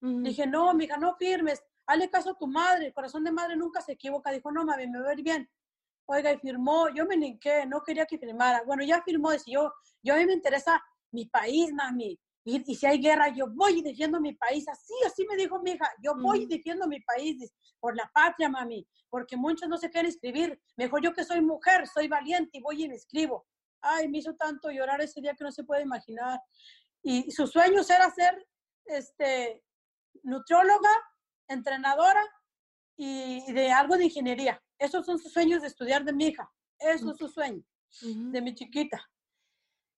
Dije, 0.00 0.46
no, 0.46 0.72
mija, 0.74 0.96
no 0.98 1.16
firmes, 1.16 1.64
hazle 1.86 2.08
caso 2.10 2.30
a 2.30 2.38
tu 2.38 2.46
madre, 2.46 2.86
el 2.86 2.92
corazón 2.92 3.24
de 3.24 3.32
madre 3.32 3.56
nunca 3.56 3.80
se 3.80 3.92
equivoca. 3.92 4.30
Dijo, 4.30 4.52
no, 4.52 4.64
mami, 4.64 4.86
me 4.86 5.00
va 5.00 5.10
a 5.10 5.14
ir 5.14 5.22
bien. 5.22 5.50
Oiga, 6.06 6.32
y 6.32 6.38
firmó, 6.38 6.88
yo 6.90 7.06
me 7.06 7.16
linqué, 7.16 7.66
no 7.66 7.82
quería 7.82 8.06
que 8.06 8.18
firmara. 8.18 8.62
Bueno, 8.64 8.84
ya 8.84 9.02
firmó, 9.02 9.32
dice, 9.32 9.50
yo, 9.50 9.72
yo 10.02 10.14
a 10.14 10.18
mí 10.18 10.26
me 10.26 10.34
interesa 10.34 10.80
mi 11.10 11.26
país, 11.26 11.72
mami. 11.72 12.18
Y, 12.48 12.76
si 12.76 12.86
hay 12.86 13.00
guerra, 13.00 13.28
yo 13.34 13.48
voy 13.48 13.80
y 13.80 13.82
defiendo 13.82 14.20
mi 14.20 14.32
país. 14.32 14.68
Así, 14.68 14.94
así 15.04 15.26
me 15.28 15.34
dijo 15.34 15.60
mi 15.60 15.72
hija, 15.72 15.90
yo 16.00 16.14
voy 16.14 16.44
y 16.44 16.46
defiendo 16.46 16.86
mi 16.86 17.00
país 17.00 17.52
por 17.80 17.96
la 17.96 18.08
patria, 18.14 18.48
mami, 18.48 18.86
porque 19.10 19.36
muchos 19.36 19.68
no 19.68 19.76
se 19.76 19.90
quieren 19.90 20.08
escribir. 20.08 20.56
Mejor 20.76 21.02
yo 21.02 21.12
que 21.12 21.24
soy 21.24 21.40
mujer, 21.40 21.88
soy 21.88 22.06
valiente 22.06 22.58
y 22.58 22.60
voy 22.60 22.84
y 22.84 22.88
me 22.88 22.94
escribo. 22.94 23.44
Ay, 23.80 24.08
me 24.08 24.18
hizo 24.18 24.32
tanto 24.36 24.70
llorar 24.70 25.00
ese 25.00 25.20
día 25.20 25.34
que 25.34 25.42
no 25.42 25.50
se 25.50 25.64
puede 25.64 25.82
imaginar. 25.82 26.40
Y 27.02 27.32
sus 27.32 27.50
sueños 27.50 27.90
era 27.90 28.08
ser 28.12 28.46
este, 28.84 29.64
nutrióloga, 30.22 30.90
entrenadora 31.48 32.24
y 32.96 33.52
de 33.52 33.72
algo 33.72 33.96
de 33.96 34.04
ingeniería. 34.04 34.62
Esos 34.78 35.04
son 35.04 35.18
sus 35.18 35.32
sueños 35.32 35.62
de 35.62 35.66
estudiar 35.66 36.04
de 36.04 36.12
mi 36.12 36.26
hija. 36.26 36.48
Eso 36.78 37.10
es 37.10 37.18
su 37.18 37.26
sueño, 37.28 37.64
de 38.02 38.40
mi 38.40 38.54
chiquita. 38.54 39.04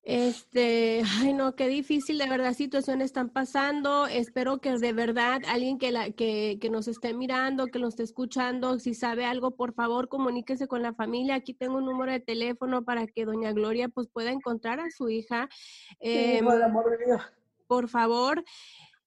Este, 0.08 1.02
ay 1.20 1.34
no, 1.34 1.54
qué 1.54 1.68
difícil, 1.68 2.16
de 2.16 2.26
verdad 2.26 2.54
situaciones 2.54 3.04
están 3.04 3.28
pasando. 3.28 4.06
Espero 4.06 4.58
que 4.58 4.78
de 4.78 4.94
verdad 4.94 5.42
alguien 5.46 5.76
que, 5.76 5.92
la, 5.92 6.08
que, 6.12 6.56
que 6.62 6.70
nos 6.70 6.88
esté 6.88 7.12
mirando, 7.12 7.66
que 7.66 7.78
nos 7.78 7.90
esté 7.90 8.04
escuchando, 8.04 8.78
si 8.78 8.94
sabe 8.94 9.26
algo, 9.26 9.50
por 9.50 9.74
favor 9.74 10.08
comuníquese 10.08 10.66
con 10.66 10.80
la 10.80 10.94
familia. 10.94 11.34
Aquí 11.34 11.52
tengo 11.52 11.76
un 11.76 11.84
número 11.84 12.10
de 12.10 12.20
teléfono 12.20 12.84
para 12.84 13.06
que 13.06 13.26
doña 13.26 13.52
Gloria 13.52 13.90
pues 13.90 14.08
pueda 14.08 14.32
encontrar 14.32 14.80
a 14.80 14.90
su 14.90 15.10
hija. 15.10 15.50
Eh, 16.00 16.40
por, 16.42 16.62
amor 16.62 16.90
de 16.90 17.04
Dios. 17.04 17.20
por 17.66 17.88
favor. 17.90 18.42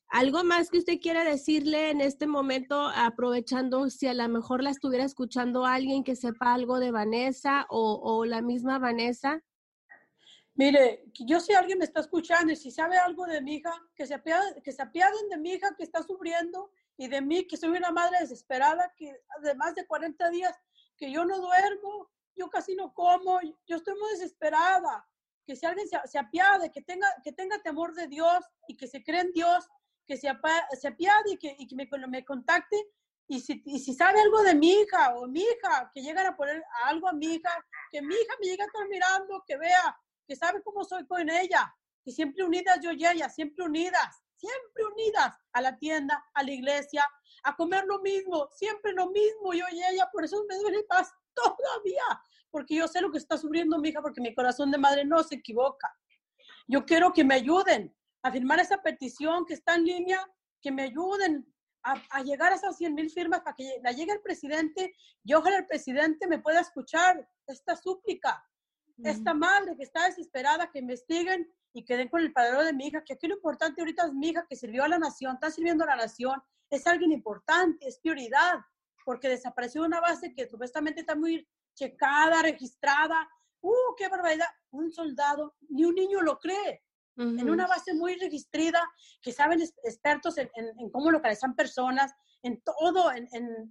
¿Algo 0.08 0.44
más 0.44 0.70
que 0.70 0.78
usted 0.78 1.00
quiera 1.02 1.24
decirle 1.24 1.90
en 1.90 2.02
este 2.02 2.28
momento, 2.28 2.90
aprovechando 2.94 3.90
si 3.90 4.06
a 4.06 4.14
lo 4.14 4.30
mejor 4.30 4.62
la 4.62 4.70
estuviera 4.70 5.06
escuchando 5.06 5.66
alguien 5.66 6.04
que 6.04 6.16
sepa 6.16 6.54
algo 6.54 6.80
de 6.80 6.92
Vanessa 6.92 7.66
o, 7.70 8.00
o 8.04 8.24
la 8.26 8.44
misma 8.44 8.78
Vanessa? 8.78 9.42
Mire, 10.62 11.06
yo 11.14 11.40
si 11.40 11.54
alguien 11.54 11.80
me 11.80 11.86
está 11.86 12.02
escuchando 12.02 12.54
y 12.54 12.56
si 12.56 12.70
sabe 12.70 12.96
algo 12.96 13.26
de 13.26 13.42
mi 13.42 13.56
hija, 13.56 13.74
que 13.96 14.06
se, 14.06 14.14
apiaden, 14.14 14.62
que 14.62 14.72
se 14.72 14.84
apiaden 14.84 15.28
de 15.30 15.38
mi 15.38 15.54
hija 15.54 15.74
que 15.76 15.82
está 15.82 16.04
sufriendo 16.04 16.72
y 16.98 17.08
de 17.08 17.20
mí, 17.20 17.48
que 17.48 17.58
soy 17.58 17.70
una 17.70 17.90
madre 17.90 18.20
desesperada, 18.20 18.94
que 18.96 19.12
de 19.42 19.56
más 19.56 19.74
de 19.74 19.88
40 19.88 20.30
días 20.30 20.56
que 20.96 21.12
yo 21.12 21.26
no 21.26 21.40
duermo, 21.40 22.12
yo 22.36 22.48
casi 22.52 22.76
no 22.76 22.94
como, 22.94 23.40
yo 23.66 23.78
estoy 23.78 23.96
muy 24.00 24.12
desesperada. 24.12 25.04
Que 25.48 25.56
si 25.56 25.66
alguien 25.66 25.88
se, 25.88 25.98
se 26.06 26.20
apiade, 26.20 26.72
que 26.72 26.84
tenga, 26.84 27.08
que 27.24 27.32
tenga 27.32 27.60
temor 27.64 27.96
de 27.96 28.08
Dios 28.08 28.46
y 28.68 28.78
que 28.78 28.86
se 28.86 29.04
cree 29.04 29.22
en 29.22 29.32
Dios, 29.32 29.68
que 30.06 30.16
se, 30.16 30.30
se 30.80 30.88
apiade 30.88 31.32
y 31.32 31.38
que, 31.38 31.76
me, 31.76 31.90
me 32.08 32.24
contacte 32.24 32.78
y 33.28 33.40
si, 33.40 33.64
y 33.66 33.80
si, 33.80 33.96
sabe 33.96 34.22
algo 34.22 34.44
de 34.44 34.54
mi 34.54 34.74
hija 34.74 35.16
o 35.16 35.26
mi 35.26 35.42
hija, 35.42 35.90
que 35.92 36.04
lleguen 36.04 36.28
a 36.28 36.38
poner 36.38 36.64
algo 36.86 37.08
a 37.08 37.14
mi 37.14 37.34
hija, 37.34 37.50
que 37.90 38.04
mi 38.04 38.14
hija 38.14 38.36
me 38.40 38.46
llegue 38.46 38.62
a 38.62 38.68
estar 38.68 38.88
mirando, 38.88 39.44
que 39.48 39.58
vea 39.58 39.98
que 40.28 40.36
sabe 40.36 40.62
cómo 40.64 40.84
soy 40.84 41.06
con 41.06 41.30
ella, 41.30 41.74
y 42.04 42.12
siempre 42.12 42.44
unidas 42.44 42.80
yo 42.82 42.92
y 42.92 43.06
ella, 43.06 43.30
siempre 43.30 43.66
unidas, 43.66 44.24
siempre 44.36 44.86
unidas 44.86 45.38
a 45.54 45.62
la 45.62 45.78
tienda, 45.78 46.24
a 46.34 46.44
la 46.44 46.52
iglesia, 46.52 47.08
a 47.44 47.56
comer 47.56 47.86
lo 47.86 48.00
mismo, 48.00 48.48
siempre 48.56 48.94
lo 48.94 49.10
mismo 49.10 49.54
yo 49.54 49.66
y 49.72 49.84
ella, 49.84 50.10
por 50.12 50.24
eso 50.26 50.44
me 50.50 50.56
duele 50.58 50.84
más 50.90 51.12
todavía, 51.34 52.04
porque 52.50 52.76
yo 52.76 52.88
sé 52.88 53.02
lo 53.02 53.12
que 53.12 53.20
está 53.20 53.38
sufriendo 53.38 53.78
mi 53.78 53.90
hija, 53.90 54.02
porque 54.02 54.22
mi 54.22 54.34
corazón 54.34 54.72
de 54.72 54.78
madre 54.78 55.06
no 55.06 55.24
se 55.24 55.36
equivoca. 55.36 55.94
Yo 56.68 56.86
quiero 56.86 57.14
que 57.14 57.24
me 57.24 57.36
ayuden 57.36 57.96
a 58.24 58.32
firmar 58.32 58.60
esa 58.60 58.82
petición 58.82 59.46
que 59.46 59.54
está 59.54 59.76
en 59.76 59.86
línea, 59.86 60.28
que 60.62 60.72
me 60.72 60.84
ayuden 60.84 61.46
a, 61.84 62.22
llegar 62.24 62.52
a 62.52 62.56
esas 62.56 62.78
100 62.78 62.94
mil 62.94 63.10
firmas 63.10 63.42
para 63.42 63.56
que 63.56 63.80
la 63.84 63.92
llegue 63.92 64.12
el 64.12 64.22
presidente 64.22 64.94
y 65.24 65.34
ojalá 65.34 65.58
el 65.58 65.66
presidente 65.66 66.28
me 66.28 66.40
pueda 66.40 66.60
escuchar 66.60 67.28
esta 67.48 67.76
súplica 67.76 68.44
esta 69.04 69.34
madre 69.34 69.76
que 69.76 69.84
está 69.84 70.06
desesperada, 70.06 70.70
que 70.72 70.80
investiguen 70.80 71.52
y 71.74 71.84
que 71.86 71.98
den 71.98 72.10
con 72.10 72.22
el 72.22 72.34
paradero 72.34 72.64
de 72.64 72.74
mi 72.74 72.88
hija, 72.88 73.04
que 73.04 73.14
aquí 73.14 73.28
lo 73.28 73.36
importante 73.36 73.82
ahorita 73.82 74.06
es 74.06 74.14
mi 74.14 74.30
hija 74.30 74.46
que 74.50 74.56
sirvió 74.56 74.84
a 74.84 74.88
la 74.88 75.00
nación, 75.00 75.36
está 75.36 75.50
sirviendo 75.50 75.84
a 75.84 75.88
la 75.88 75.96
nación, 75.96 76.42
es 76.70 76.86
alguien 76.88 77.12
importante, 77.12 77.88
es 77.88 78.00
prioridad, 78.00 78.60
porque 79.06 79.30
desapareció 79.30 79.84
una 79.84 80.00
base 80.00 80.34
que 80.34 80.48
supuestamente 80.48 81.02
está 81.02 81.16
muy 81.16 81.48
checada, 81.74 82.42
registrada. 82.42 83.30
¡Uh, 83.62 83.96
qué 83.98 84.08
barbaridad! 84.08 84.48
Un 84.72 84.92
soldado, 84.92 85.56
ni 85.70 85.86
un 85.86 85.96
niño 85.96 86.22
lo 86.22 86.40
cree. 86.40 86.84
En 87.18 87.50
una 87.52 87.68
base 87.68 87.94
muy 87.94 88.16
registrada, 88.16 88.82
que 89.22 89.32
saben 89.32 89.62
expertos 89.62 90.40
en, 90.40 90.50
en, 90.56 90.90
cómo 90.90 91.12
localizar 91.12 91.54
personas, 91.56 92.12
en 92.42 92.60
todo, 92.62 93.12
en, 93.12 93.28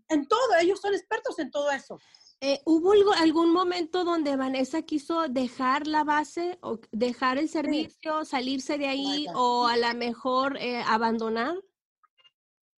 en, 0.09 0.29
todo, 0.29 0.55
ellos 0.61 0.81
son 0.81 0.95
expertos 0.95 1.37
en 1.41 1.51
todo 1.51 1.69
eso. 1.73 1.99
Eh, 2.43 2.63
¿Hubo 2.65 2.93
algún 3.13 3.53
momento 3.53 4.03
donde 4.03 4.35
Vanessa 4.35 4.81
quiso 4.81 5.29
dejar 5.29 5.87
la 5.87 6.05
base 6.05 6.59
o 6.63 6.81
dejar 6.91 7.37
el 7.37 7.51
servicio, 7.51 8.25
salirse 8.25 8.79
de 8.79 8.89
ahí 8.89 9.27
o 9.35 9.67
a 9.67 9.77
lo 9.77 9.95
mejor 9.95 10.57
eh, 10.57 10.83
abandonar? 10.87 11.55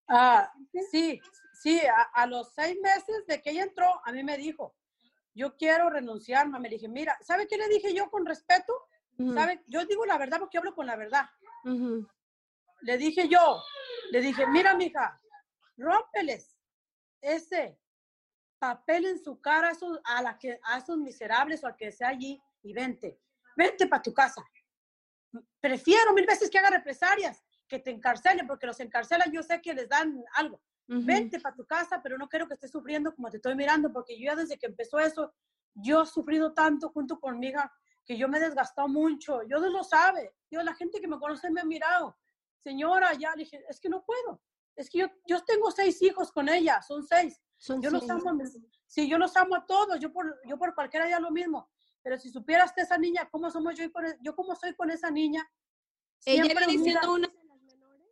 Ah, 0.09 0.53
sí, 0.90 1.20
sí, 1.53 1.81
a, 2.12 2.27
los 2.27 2.53
seis 2.55 2.77
meses 2.83 3.25
de 3.29 3.40
que 3.40 3.51
ella 3.51 3.62
entró, 3.62 3.87
a 4.05 4.11
mí 4.11 4.25
me 4.25 4.37
dijo, 4.37 4.75
yo 5.33 5.57
quiero 5.57 5.90
renunciar, 5.90 6.48
me 6.48 6.68
dije, 6.68 6.88
mira, 6.88 7.16
¿sabe 7.22 7.46
qué 7.46 7.57
le 7.57 7.68
dije 7.68 7.94
yo 7.94 8.11
con 8.11 8.27
respeto? 8.27 8.88
¿Sabe? 9.33 9.62
Yo 9.68 9.87
digo 9.87 10.05
la 10.05 10.18
verdad 10.18 10.40
porque 10.40 10.59
hablo 10.59 10.75
con 10.75 10.87
la 10.87 10.96
verdad. 10.96 11.31
Le 12.81 12.98
dije 12.98 13.29
yo, 13.29 13.62
le 14.11 14.20
dije, 14.20 14.44
mira, 14.48 14.75
mija, 14.75 15.20
rómpeles 15.77 16.57
ese 17.20 17.79
papel 18.62 19.07
en 19.07 19.18
su 19.18 19.40
cara 19.40 19.70
a 19.70 19.72
esos, 19.72 19.98
a, 20.05 20.22
la 20.22 20.38
que, 20.38 20.61
a 20.62 20.79
esos 20.79 20.96
miserables 20.96 21.64
o 21.64 21.66
a 21.66 21.77
que 21.77 21.90
sea 21.90 22.11
allí 22.11 22.40
y 22.62 22.72
vente, 22.72 23.18
vente 23.57 23.88
para 23.88 24.01
tu 24.01 24.14
casa. 24.14 24.40
Prefiero 25.61 26.12
mil 26.12 26.25
veces 26.25 26.48
que 26.48 26.59
haga 26.59 26.70
represalias 26.70 27.42
que 27.66 27.81
te 27.81 27.90
encarcelen, 27.90 28.46
porque 28.46 28.68
los 28.68 28.79
encarcelan, 28.79 29.33
yo 29.33 29.42
sé 29.42 29.61
que 29.61 29.75
les 29.75 29.88
dan 29.88 30.22
algo. 30.35 30.62
Vente 30.87 31.40
para 31.40 31.57
tu 31.57 31.66
casa, 31.66 32.01
pero 32.05 32.16
no 32.16 32.29
quiero 32.29 32.46
que 32.46 32.55
estés 32.55 32.70
sufriendo 32.70 33.12
como 33.12 33.31
te 33.31 33.38
estoy 33.38 33.57
mirando, 33.57 33.92
porque 33.92 34.16
yo 34.16 34.27
ya 34.27 34.37
desde 34.37 34.57
que 34.57 34.66
empezó 34.66 35.01
eso, 35.01 35.35
yo 35.75 36.03
he 36.03 36.07
sufrido 36.07 36.53
tanto 36.53 36.90
junto 36.90 37.18
con 37.18 37.40
mi 37.40 37.48
hija 37.48 37.72
que 38.05 38.16
yo 38.16 38.29
me 38.29 38.38
he 38.38 38.40
desgastado 38.42 38.87
mucho. 38.87 39.42
Yo 39.42 39.59
Dios 39.59 39.72
lo 39.72 39.83
sabe. 39.83 40.37
Dios, 40.48 40.62
la 40.64 40.75
gente 40.75 41.01
que 41.01 41.09
me 41.09 41.18
conoce 41.18 41.51
me 41.51 41.62
ha 41.62 41.64
mirado. 41.64 42.16
Señora, 42.62 43.12
ya 43.14 43.31
le 43.33 43.42
dije, 43.42 43.64
es 43.68 43.81
que 43.81 43.88
no 43.88 44.05
puedo. 44.05 44.40
Es 44.77 44.88
que 44.88 44.98
yo, 44.98 45.07
yo 45.27 45.42
tengo 45.44 45.70
seis 45.72 46.01
hijos 46.03 46.31
con 46.31 46.48
ella, 46.48 46.81
son 46.83 47.05
seis 47.05 47.40
yo 47.81 47.90
los 47.90 48.09
amo, 48.11 48.38
sí, 48.87 49.09
yo 49.09 49.18
los 49.18 49.37
amo 49.37 49.55
a 49.55 49.66
todos, 49.66 50.01
yo 50.01 50.12
por, 50.12 50.40
yo 50.44 50.59
por 50.59 50.75
cualquiera 50.75 51.09
ya 51.09 51.20
lo 51.20 51.31
mismo. 51.31 51.70
Pero 52.03 52.18
si 52.18 52.31
supieras 52.31 52.72
esa 52.77 52.98
niña, 52.98 53.29
cómo 53.31 53.51
somos 53.51 53.77
yo 53.77 53.85
y 53.85 53.90
con, 53.90 54.05
e, 54.05 54.18
yo 54.20 54.35
cómo 54.35 54.57
soy 54.57 54.75
con 54.75 54.90
esa 54.90 55.11
niña. 55.11 55.48
¿Ella 56.25 56.42
viene 56.42 56.83
siendo 56.83 57.14
una 57.14 57.29
de 57.29 57.44
las 57.44 57.62
menores? 57.62 58.11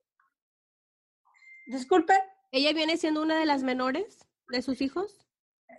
Disculpe. 1.66 2.14
¿Ella 2.52 2.72
viene 2.72 2.96
siendo 2.96 3.22
una 3.22 3.38
de 3.38 3.46
las 3.46 3.62
menores 3.62 4.26
de 4.48 4.62
sus 4.62 4.80
hijos? 4.80 5.26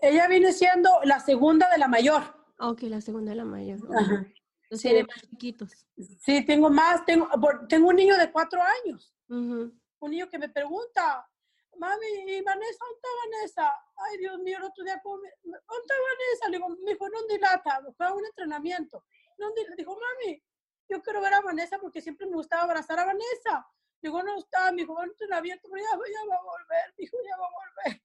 Ella 0.01 0.27
viene 0.27 0.51
siendo 0.51 0.89
la 1.03 1.19
segunda 1.19 1.69
de 1.69 1.77
la 1.77 1.87
mayor. 1.87 2.21
Ok, 2.59 2.83
la 2.83 3.01
segunda 3.01 3.31
de 3.31 3.37
la 3.37 3.45
mayor. 3.45 3.79
Entonces 3.79 4.91
sí. 4.91 5.03
más 5.03 5.21
chiquitos. 5.29 5.85
Sí, 6.19 6.45
tengo 6.45 6.69
más, 6.69 7.05
tengo, 7.05 7.29
tengo 7.67 7.89
un 7.89 7.95
niño 7.95 8.17
de 8.17 8.31
cuatro 8.31 8.61
años. 8.61 9.13
Un 9.27 9.81
niño 10.01 10.29
que 10.29 10.39
me 10.39 10.49
pregunta, 10.49 11.29
mami, 11.77 12.07
¿y 12.27 12.41
Vanessa? 12.41 12.77
¿Dónde 12.79 12.95
está 12.95 13.07
Vanessa? 13.25 13.73
Ay, 13.95 14.17
Dios 14.17 14.39
mío, 14.39 14.57
el 14.57 14.63
otro 14.63 14.83
día, 14.83 15.01
¿dónde 15.03 15.29
está 15.29 15.95
Vanessa? 16.09 16.49
Le 16.49 16.57
digo, 16.57 16.69
me 16.69 16.91
dijo, 16.91 17.09
¿dónde 17.09 17.39
lata? 17.39 17.81
Fue 17.95 18.05
a 18.05 18.13
un 18.13 18.25
entrenamiento. 18.25 19.03
¿Dónde? 19.37 19.63
Le 19.69 19.75
dijo, 19.75 19.97
mami, 19.97 20.43
yo 20.89 21.01
quiero 21.01 21.21
ver 21.21 21.33
a 21.33 21.41
Vanessa 21.41 21.79
porque 21.79 22.01
siempre 22.01 22.27
me 22.27 22.33
gustaba 22.33 22.63
abrazar 22.63 22.99
a 22.99 23.05
Vanessa. 23.05 23.67
Digo, 24.01 24.21
no 24.23 24.37
está, 24.37 24.71
mi 24.71 24.81
hijo, 24.81 24.95
va 24.95 25.03
a 25.03 25.05
entrenamiento, 25.05 25.69
pero 25.69 25.83
ya, 25.83 25.91
ya 25.91 26.29
va 26.29 26.35
a 26.35 26.43
volver, 26.43 26.93
mi 26.97 27.03
hijo, 27.05 27.17
ya 27.23 27.37
va 27.37 27.45
a 27.45 27.49
volver. 27.49 28.01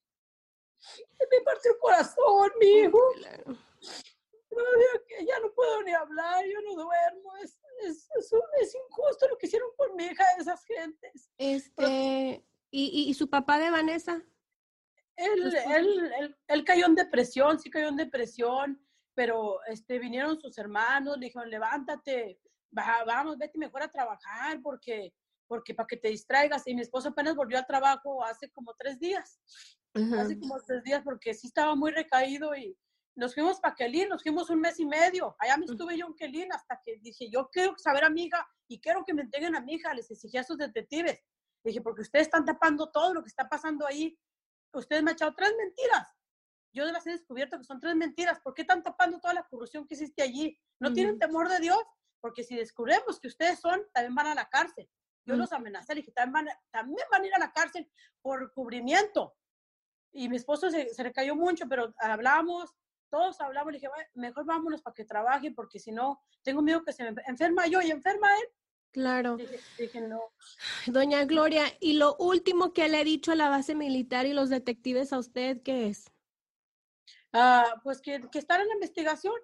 Me 1.31 1.41
partió 1.41 1.73
el 1.73 1.79
corazón, 1.79 2.53
mi 2.61 2.67
hijo. 2.67 3.01
Claro. 3.15 3.57
Ya 5.27 5.39
no 5.41 5.53
puedo 5.53 5.83
ni 5.83 5.93
hablar, 5.93 6.45
yo 6.47 6.61
no 6.63 6.75
duermo. 6.75 7.37
Es, 7.39 7.59
es, 7.83 8.09
es, 8.17 8.33
es 8.61 8.75
injusto 8.75 9.29
lo 9.29 9.37
que 9.37 9.47
hicieron 9.47 9.71
por 9.77 9.95
mi 9.95 10.05
hija 10.05 10.25
esas 10.39 10.65
gentes. 10.65 11.31
Este, 11.37 12.45
¿Y, 12.79 13.09
y, 13.09 13.15
su 13.15 13.31
papá 13.31 13.59
de 13.59 13.71
Vanessa? 13.71 14.23
Él, 15.17 15.57
él, 15.75 16.13
él, 16.21 16.37
él, 16.47 16.65
cayó 16.65 16.85
en 16.85 16.95
depresión, 16.95 17.59
sí 17.59 17.71
cayó 17.71 17.89
en 17.89 17.97
depresión, 17.97 18.87
pero 19.15 19.65
este, 19.65 19.99
vinieron 19.99 20.39
sus 20.39 20.59
hermanos, 20.59 21.17
le 21.17 21.29
dijeron, 21.29 21.49
levántate, 21.49 22.39
vamos, 22.71 23.39
vete 23.39 23.57
mejor 23.57 23.83
a 23.83 23.91
trabajar 23.91 24.61
porque, 24.61 25.15
porque 25.47 25.73
para 25.73 25.87
que 25.87 25.97
te 25.97 26.09
distraigas. 26.09 26.67
Y 26.67 26.75
mi 26.75 26.83
esposo 26.83 27.09
apenas 27.09 27.35
volvió 27.35 27.57
al 27.57 27.67
trabajo 27.67 28.23
hace 28.23 28.51
como 28.51 28.75
tres 28.79 28.99
días, 28.99 29.41
hace 29.95 30.39
como 30.39 30.61
tres 30.61 30.85
días 30.85 31.01
porque 31.03 31.33
sí 31.33 31.47
estaba 31.47 31.75
muy 31.75 31.93
recaído 31.93 32.55
y 32.55 32.77
nos 33.15 33.33
fuimos 33.33 33.59
para 33.59 33.75
Kelín, 33.75 34.11
nos 34.11 34.23
fuimos 34.23 34.51
un 34.51 34.61
mes 34.61 34.79
y 34.79 34.85
medio. 34.85 35.35
Allá 35.39 35.57
me 35.57 35.65
estuve 35.65 35.97
yo 35.97 36.09
en 36.09 36.15
Kelín 36.15 36.53
hasta 36.53 36.79
que 36.85 36.99
dije, 37.01 37.31
yo 37.31 37.49
quiero 37.51 37.75
saber 37.79 38.05
a 38.05 38.11
mi 38.11 38.25
hija 38.25 38.47
y 38.69 38.79
quiero 38.83 39.03
que 39.03 39.15
me 39.15 39.23
entreguen 39.23 39.57
a 39.57 39.63
mi 39.63 39.77
hija, 39.77 39.95
les 39.95 40.11
exigí 40.11 40.37
a 40.37 40.45
sus 40.45 40.59
detectives 40.59 41.25
dije, 41.71 41.81
porque 41.81 42.03
ustedes 42.03 42.27
están 42.27 42.45
tapando 42.45 42.91
todo 42.91 43.15
lo 43.15 43.23
que 43.23 43.29
está 43.29 43.49
pasando 43.49 43.87
ahí. 43.87 44.19
Ustedes 44.73 45.03
me 45.03 45.11
han 45.11 45.15
echado 45.15 45.35
tres 45.35 45.53
mentiras. 45.57 46.15
Yo 46.73 46.85
las 46.85 47.07
he 47.07 47.11
descubierto 47.11 47.57
que 47.59 47.65
son 47.65 47.81
tres 47.81 47.97
mentiras. 47.97 48.41
¿Por 48.41 48.55
qué 48.55 48.63
están 48.63 48.83
tapando 48.83 49.19
toda 49.19 49.35
la 49.35 49.47
corrupción 49.49 49.87
que 49.87 49.95
existe 49.95 50.23
allí? 50.23 50.59
¿No 50.79 50.93
tienen 50.93 51.19
temor 51.19 51.49
de 51.49 51.59
Dios? 51.59 51.83
Porque 52.21 52.45
si 52.45 52.55
descubrimos 52.55 53.19
que 53.19 53.29
ustedes 53.29 53.61
son, 53.61 53.81
también 53.93 54.15
van 54.15 54.27
a 54.27 54.35
la 54.35 54.49
cárcel. 54.49 54.89
Yo 55.25 55.35
los 55.35 55.53
amenacé, 55.53 55.95
le 55.95 56.03
dije, 56.03 56.13
también 56.13 56.47
van, 56.47 56.57
también 56.71 57.07
van 57.11 57.23
a 57.23 57.27
ir 57.27 57.35
a 57.35 57.39
la 57.39 57.53
cárcel 57.53 57.91
por 58.23 58.53
cubrimiento. 58.53 59.35
Y 60.13 60.29
mi 60.29 60.37
esposo 60.37 60.71
se, 60.71 60.95
se 60.95 61.03
recayó 61.03 61.35
mucho, 61.35 61.67
pero 61.69 61.93
hablamos, 61.99 62.73
todos 63.11 63.41
hablamos, 63.41 63.73
le 63.73 63.79
dije, 63.79 63.91
mejor 64.15 64.45
vámonos 64.45 64.83
para 64.83 64.95
que 64.95 65.05
trabaje, 65.05 65.51
porque 65.51 65.79
si 65.79 65.91
no, 65.91 66.23
tengo 66.43 66.63
miedo 66.63 66.85
que 66.85 66.93
se 66.93 67.11
me 67.11 67.23
enferma 67.27 67.67
yo 67.67 67.81
y 67.81 67.91
enferma 67.91 68.29
él. 68.39 68.49
Claro. 68.97 69.37
Doña 70.87 71.27
Gloria, 71.27 71.65
y 71.81 71.99
lo 71.99 72.17
último 72.17 72.73
que 72.73 72.89
le 72.89 72.97
ha 72.97 73.05
dicho 73.05 73.31
a 73.31 73.35
la 73.35 73.51
base 73.51 73.75
militar 73.75 74.25
y 74.25 74.33
los 74.33 74.49
detectives 74.49 75.13
a 75.13 75.19
usted, 75.19 75.61
¿qué 75.63 75.89
es? 75.89 76.11
Ah, 77.31 77.79
pues 77.85 78.01
que, 78.01 78.23
que 78.33 78.39
están 78.39 78.63
en 78.63 78.69
la 78.69 78.73
investigación, 78.73 79.35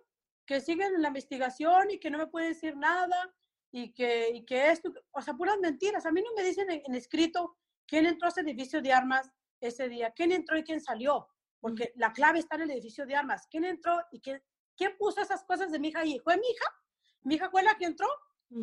que 0.46 0.62
siguen 0.62 0.94
en 0.94 1.02
la 1.02 1.08
investigación 1.08 1.90
y 1.90 2.00
que 2.00 2.08
no 2.08 2.16
me 2.16 2.28
puede 2.28 2.48
decir 2.48 2.78
nada 2.78 3.30
y 3.70 3.92
que, 3.92 4.30
y 4.30 4.46
que 4.46 4.70
esto, 4.70 4.90
o 5.10 5.20
sea, 5.20 5.34
puras 5.34 5.58
mentiras. 5.58 6.06
A 6.06 6.12
mí 6.12 6.22
no 6.22 6.32
me 6.34 6.44
dicen 6.44 6.70
en, 6.70 6.94
escrito 6.94 7.58
quién 7.86 8.06
entró 8.06 8.28
a 8.28 8.30
ese 8.30 8.40
edificio 8.40 8.80
de 8.80 8.94
armas 8.94 9.30
ese 9.60 9.86
día, 9.90 10.12
quién 10.12 10.32
entró 10.32 10.56
y 10.56 10.64
quién 10.64 10.80
salió, 10.80 11.28
porque 11.60 11.92
la 11.96 12.14
clave 12.14 12.38
está 12.38 12.56
en 12.56 12.62
el 12.62 12.70
edificio 12.70 13.04
de 13.04 13.16
armas. 13.16 13.46
¿Quién 13.50 13.66
entró 13.66 14.02
y 14.12 14.18
quién, 14.18 14.42
quién 14.78 14.96
puso 14.96 15.20
esas 15.20 15.44
cosas 15.44 15.70
de 15.70 15.78
mi 15.78 15.88
hija 15.88 16.00
ahí? 16.00 16.18
¿Fue 16.20 16.38
mi 16.38 16.48
hija? 16.48 16.64
¿Mi 17.24 17.34
hija 17.34 17.50
fue 17.50 17.62
la 17.62 17.76
que 17.76 17.84
entró? 17.84 18.08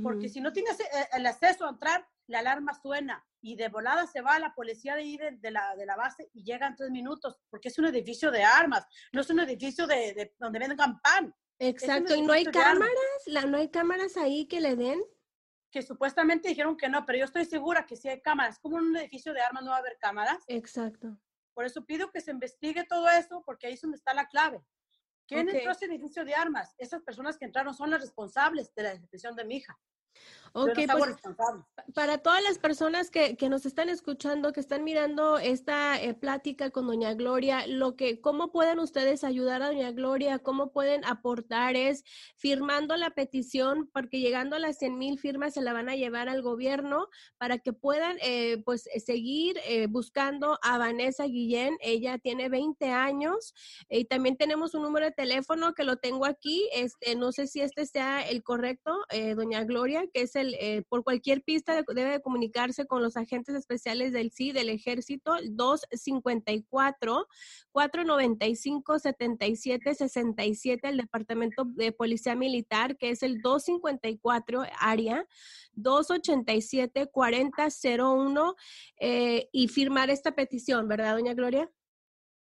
Porque 0.04 0.30
si 0.30 0.42
no 0.42 0.54
tienes 0.54 0.80
eh, 0.80 0.86
el 1.14 1.26
acceso 1.26 1.66
a 1.66 1.70
entrar, 1.70 2.08
la 2.28 2.40
alarma 2.40 2.74
suena 2.74 3.26
y 3.42 3.56
de 3.56 3.70
volada 3.70 4.06
se 4.06 4.22
va 4.22 4.40
la 4.40 4.54
policía 4.54 4.96
de, 4.96 5.04
ir 5.04 5.22
de, 5.40 5.52
la, 5.52 5.76
de 5.76 5.86
la 5.86 5.96
base 5.96 6.30
y 6.34 6.44
llega 6.44 6.68
en 6.68 6.76
tres 6.76 6.92
minutos, 6.92 7.40
porque 7.50 7.70
es 7.70 7.80
un 7.80 7.86
edificio 7.86 8.32
de 8.32 8.44
armas, 8.44 8.86
no 9.12 9.22
es 9.22 9.30
un 9.30 9.40
edificio 9.40 9.88
de, 9.88 10.36
donde 10.38 10.60
vendan 10.60 11.00
pan. 11.02 11.34
Exacto, 11.58 12.16
y 12.16 12.22
no 12.22 12.34
hay 12.34 12.46
cámaras, 12.46 12.94
la, 13.26 13.46
no 13.46 13.58
hay 13.58 13.70
cámaras 13.70 14.16
ahí 14.16 14.46
que 14.48 14.62
le 14.62 14.76
den. 14.76 15.02
Que 15.72 15.82
supuestamente 15.82 16.50
dijeron 16.50 16.78
que 16.78 16.90
no, 16.90 17.06
pero 17.06 17.20
yo 17.20 17.26
estoy 17.26 17.46
segura 17.46 17.86
que 17.86 17.96
sí 17.96 18.08
hay 18.08 18.22
cámaras. 18.22 18.60
Como 18.60 18.80
en 18.80 18.86
un 18.86 18.98
edificio 18.98 19.34
de 19.34 19.42
armas 19.42 19.64
no 19.64 19.72
va 19.72 19.78
a 19.78 19.80
haber 19.80 19.98
cámaras. 20.00 20.44
Exacto. 20.48 21.20
Por 21.54 21.66
eso 21.66 21.86
pido 21.86 22.10
que 22.12 22.22
se 22.22 22.32
investigue 22.32 22.86
todo 22.86 23.10
eso, 23.10 23.44
porque 23.46 23.68
ahí 23.68 23.74
es 23.74 23.82
donde 23.82 23.98
está 23.98 24.14
la 24.14 24.28
clave. 24.28 24.64
¿Quién 25.30 25.48
entró 25.48 25.70
a 25.70 25.74
ese 25.74 25.86
edificio 25.86 26.26
de 26.26 26.34
armas? 26.34 26.74
Esas 26.80 27.04
personas 27.04 27.38
que 27.38 27.46
entraron 27.46 27.76
son 27.76 27.92
las 27.92 28.02
responsables 28.02 28.74
de 28.74 28.84
la 28.84 28.96
detención 28.96 29.36
de 29.36 29.46
mi 29.46 29.58
hija. 29.58 29.80
Ok, 30.54 30.80
pues, 30.92 31.16
para 31.94 32.18
todas 32.20 32.42
las 32.44 32.58
personas 32.58 33.12
que, 33.12 33.36
que, 33.36 33.50
nos 33.50 33.66
están 33.66 33.90
escuchando, 33.90 34.52
que 34.52 34.60
están 34.60 34.84
mirando 34.84 35.38
esta 35.38 36.02
eh, 36.02 36.14
plática 36.14 36.72
con 36.72 36.88
Doña 36.88 37.14
Gloria, 37.14 37.68
lo 37.68 37.96
que, 37.96 38.20
cómo 38.20 38.52
pueden 38.52 38.80
ustedes 38.80 39.24
ayudar 39.24 39.62
a 39.62 39.68
Doña 39.68 39.92
Gloria, 39.92 40.40
cómo 40.40 40.72
pueden 40.72 41.06
aportar 41.06 41.76
es 41.76 42.04
firmando 42.36 42.96
la 42.98 43.12
petición, 43.12 43.90
porque 43.94 44.20
llegando 44.20 44.56
a 44.56 44.60
las 44.60 44.78
100 44.78 44.98
mil 44.98 45.20
firmas 45.20 45.54
se 45.54 45.62
la 45.62 45.74
van 45.74 45.90
a 45.90 45.96
llevar 45.96 46.30
al 46.30 46.42
gobierno 46.42 47.08
para 47.38 47.60
que 47.60 47.74
puedan 47.74 48.18
eh, 48.22 48.62
pues 48.66 48.90
seguir 49.06 49.60
eh, 49.66 49.88
buscando 49.88 50.58
a 50.64 50.78
Vanessa 50.78 51.26
Guillén. 51.26 51.78
Ella 51.80 52.18
tiene 52.18 52.50
20 52.50 52.90
años 52.92 53.54
y 53.90 54.06
también 54.06 54.38
tenemos 54.38 54.74
un 54.74 54.84
número 54.84 55.06
de 55.06 55.12
teléfono 55.12 55.74
que 55.74 55.84
lo 55.84 55.98
tengo 55.98 56.26
aquí. 56.26 56.68
Este, 56.74 57.16
no 57.16 57.32
sé 57.32 57.48
si 57.48 57.62
este 57.62 57.86
sea 57.86 58.22
el 58.22 58.44
correcto, 58.44 58.96
Doña 59.36 59.64
Gloria, 59.64 60.06
que 60.14 60.22
es 60.22 60.36
eh, 60.42 60.84
por 60.88 61.04
cualquier 61.04 61.42
pista 61.44 61.84
debe 61.94 62.22
comunicarse 62.22 62.86
con 62.86 63.02
los 63.02 63.18
agentes 63.18 63.56
especiales 63.56 64.12
del 64.14 64.32
sí 64.32 64.52
del 64.52 64.70
ejército 64.70 65.34
254 65.50 67.28
495 67.72 69.00
77 69.00 69.96
67 69.96 70.88
el 70.88 70.98
departamento 70.98 71.66
de 71.66 71.92
policía 71.92 72.36
militar 72.36 72.98
que 72.98 73.10
es 73.12 73.24
el 73.24 73.42
254 73.42 74.64
área 74.80 75.26
287 75.74 77.08
4001 77.08 78.56
eh, 79.00 79.50
y 79.52 79.68
firmar 79.68 80.10
esta 80.10 80.34
petición, 80.34 80.88
¿verdad, 80.88 81.16
doña 81.16 81.34
Gloria? 81.34 81.72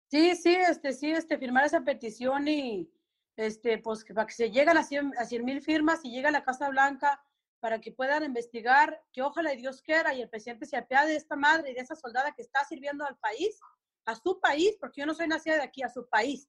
Sí, 0.10 0.36
sí, 0.36 0.56
este, 0.56 0.94
sí, 0.94 1.12
este, 1.12 1.38
firmar 1.38 1.66
esa 1.66 1.84
petición 1.84 2.48
y, 2.48 2.92
este, 3.36 3.78
pues, 3.78 4.04
para 4.06 4.26
que 4.26 4.34
se 4.34 4.50
llegue 4.50 4.72
a 4.72 4.74
las 4.74 4.90
100 4.90 5.14
mil 5.44 5.62
firmas 5.62 6.04
y 6.04 6.12
llegue 6.12 6.28
a 6.28 6.32
la 6.32 6.44
Casa 6.44 6.70
Blanca, 6.70 7.24
para 7.60 7.80
que 7.80 7.92
puedan 7.92 8.24
investigar, 8.24 9.02
que 9.12 9.22
ojalá 9.22 9.52
Dios 9.52 9.82
quiera 9.82 10.14
y 10.14 10.22
el 10.22 10.30
presidente 10.30 10.66
se 10.66 10.78
apiade 10.78 11.12
de 11.12 11.18
esta 11.18 11.36
madre 11.36 11.72
y 11.72 11.74
de 11.74 11.82
esa 11.82 11.96
soldada 11.96 12.32
que 12.34 12.42
está 12.42 12.64
sirviendo 12.66 13.06
al 13.06 13.18
país, 13.18 13.60
a 14.06 14.16
su 14.16 14.40
país, 14.40 14.78
porque 14.80 15.02
yo 15.02 15.06
no 15.06 15.14
soy 15.14 15.28
nacida 15.28 15.56
de 15.56 15.64
aquí, 15.64 15.84
a 15.84 15.90
su 15.90 16.08
país, 16.08 16.48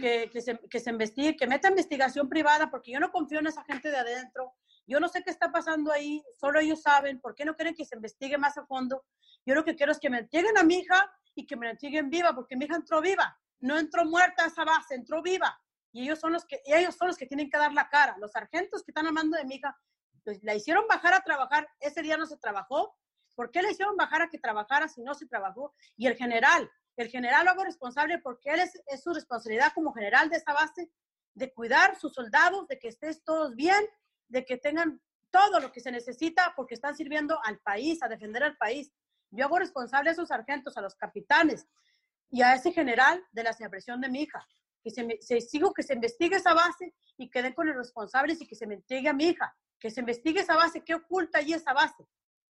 que, 0.00 0.28
que, 0.32 0.40
se, 0.40 0.58
que 0.68 0.80
se 0.80 0.90
investigue, 0.90 1.36
que 1.36 1.46
meta 1.46 1.68
investigación 1.68 2.28
privada, 2.28 2.70
porque 2.70 2.90
yo 2.90 2.98
no 2.98 3.12
confío 3.12 3.38
en 3.38 3.46
esa 3.46 3.62
gente 3.64 3.90
de 3.90 3.98
adentro. 3.98 4.52
Yo 4.86 4.98
no 4.98 5.08
sé 5.08 5.22
qué 5.22 5.30
está 5.30 5.52
pasando 5.52 5.92
ahí, 5.92 6.22
solo 6.40 6.58
ellos 6.58 6.82
saben. 6.82 7.20
¿Por 7.20 7.36
qué 7.36 7.44
no 7.44 7.54
quieren 7.54 7.74
que 7.74 7.84
se 7.84 7.94
investigue 7.94 8.36
más 8.36 8.58
a 8.58 8.66
fondo? 8.66 9.04
Yo 9.46 9.54
lo 9.54 9.64
que 9.64 9.76
quiero 9.76 9.92
es 9.92 10.00
que 10.00 10.10
me 10.10 10.18
entreguen 10.18 10.58
a 10.58 10.64
mi 10.64 10.78
hija 10.78 11.08
y 11.36 11.46
que 11.46 11.56
me 11.56 11.66
la 11.66 11.72
entreguen 11.72 12.10
viva, 12.10 12.34
porque 12.34 12.56
mi 12.56 12.64
hija 12.64 12.74
entró 12.74 13.00
viva. 13.00 13.38
No 13.60 13.78
entró 13.78 14.04
muerta 14.04 14.44
a 14.44 14.46
esa 14.48 14.64
base, 14.64 14.96
entró 14.96 15.22
viva. 15.22 15.56
Y 15.92 16.02
ellos 16.02 16.18
son 16.18 16.32
los 16.32 16.44
que, 16.44 16.60
ellos 16.64 16.96
son 16.96 17.08
los 17.08 17.16
que 17.16 17.26
tienen 17.26 17.48
que 17.48 17.58
dar 17.58 17.72
la 17.72 17.88
cara. 17.88 18.16
Los 18.18 18.32
sargentos 18.32 18.82
que 18.82 18.90
están 18.90 19.06
amando 19.06 19.36
de 19.36 19.44
mi 19.44 19.56
hija, 19.56 19.76
pues 20.24 20.42
la 20.42 20.54
hicieron 20.54 20.86
bajar 20.88 21.14
a 21.14 21.20
trabajar. 21.20 21.68
Ese 21.80 22.02
día 22.02 22.16
no 22.16 22.26
se 22.26 22.36
trabajó. 22.36 22.96
¿Por 23.34 23.50
qué 23.50 23.62
le 23.62 23.70
hicieron 23.70 23.96
bajar 23.96 24.22
a 24.22 24.28
que 24.28 24.38
trabajara 24.38 24.88
si 24.88 25.02
no 25.02 25.14
se 25.14 25.26
trabajó? 25.26 25.74
Y 25.96 26.06
el 26.06 26.16
general, 26.16 26.70
el 26.96 27.08
general 27.08 27.44
lo 27.44 27.52
hago 27.52 27.64
responsable 27.64 28.18
porque 28.18 28.50
él 28.50 28.60
es, 28.60 28.80
es 28.86 29.02
su 29.02 29.12
responsabilidad 29.12 29.72
como 29.74 29.92
general 29.92 30.28
de 30.28 30.36
esa 30.36 30.52
base 30.52 30.90
de 31.34 31.52
cuidar 31.52 31.98
sus 31.98 32.12
soldados, 32.12 32.66
de 32.68 32.78
que 32.78 32.88
estés 32.88 33.22
todos 33.24 33.54
bien 33.54 33.84
de 34.30 34.44
que 34.44 34.56
tengan 34.56 35.00
todo 35.30 35.60
lo 35.60 35.70
que 35.70 35.80
se 35.80 35.92
necesita 35.92 36.54
porque 36.56 36.74
están 36.74 36.96
sirviendo 36.96 37.38
al 37.44 37.58
país, 37.58 38.02
a 38.02 38.08
defender 38.08 38.42
al 38.42 38.56
país. 38.56 38.90
Yo 39.30 39.44
hago 39.44 39.58
responsable 39.58 40.10
a 40.10 40.12
esos 40.12 40.28
sargentos, 40.28 40.76
a 40.76 40.80
los 40.80 40.94
capitanes 40.94 41.66
y 42.30 42.42
a 42.42 42.54
ese 42.54 42.72
general 42.72 43.22
de 43.32 43.44
la 43.44 43.56
presión 43.68 44.00
de 44.00 44.08
mi 44.08 44.22
hija. 44.22 44.46
Que 44.82 44.90
se, 44.90 45.18
se, 45.20 45.40
sigo 45.40 45.74
que 45.74 45.82
se 45.82 45.94
investigue 45.94 46.36
esa 46.36 46.54
base 46.54 46.94
y 47.18 47.28
que 47.28 47.42
den 47.42 47.52
con 47.52 47.66
los 47.66 47.76
responsables 47.76 48.40
y 48.40 48.46
que 48.46 48.54
se 48.54 48.66
me 48.66 48.76
entregue 48.76 49.08
a 49.08 49.12
mi 49.12 49.26
hija. 49.26 49.54
Que 49.80 49.90
se 49.90 50.00
investigue 50.00 50.40
esa 50.40 50.54
base, 50.54 50.84
qué 50.84 50.94
oculta 50.94 51.38
allí 51.38 51.54
esa 51.54 51.72
base. 51.72 52.06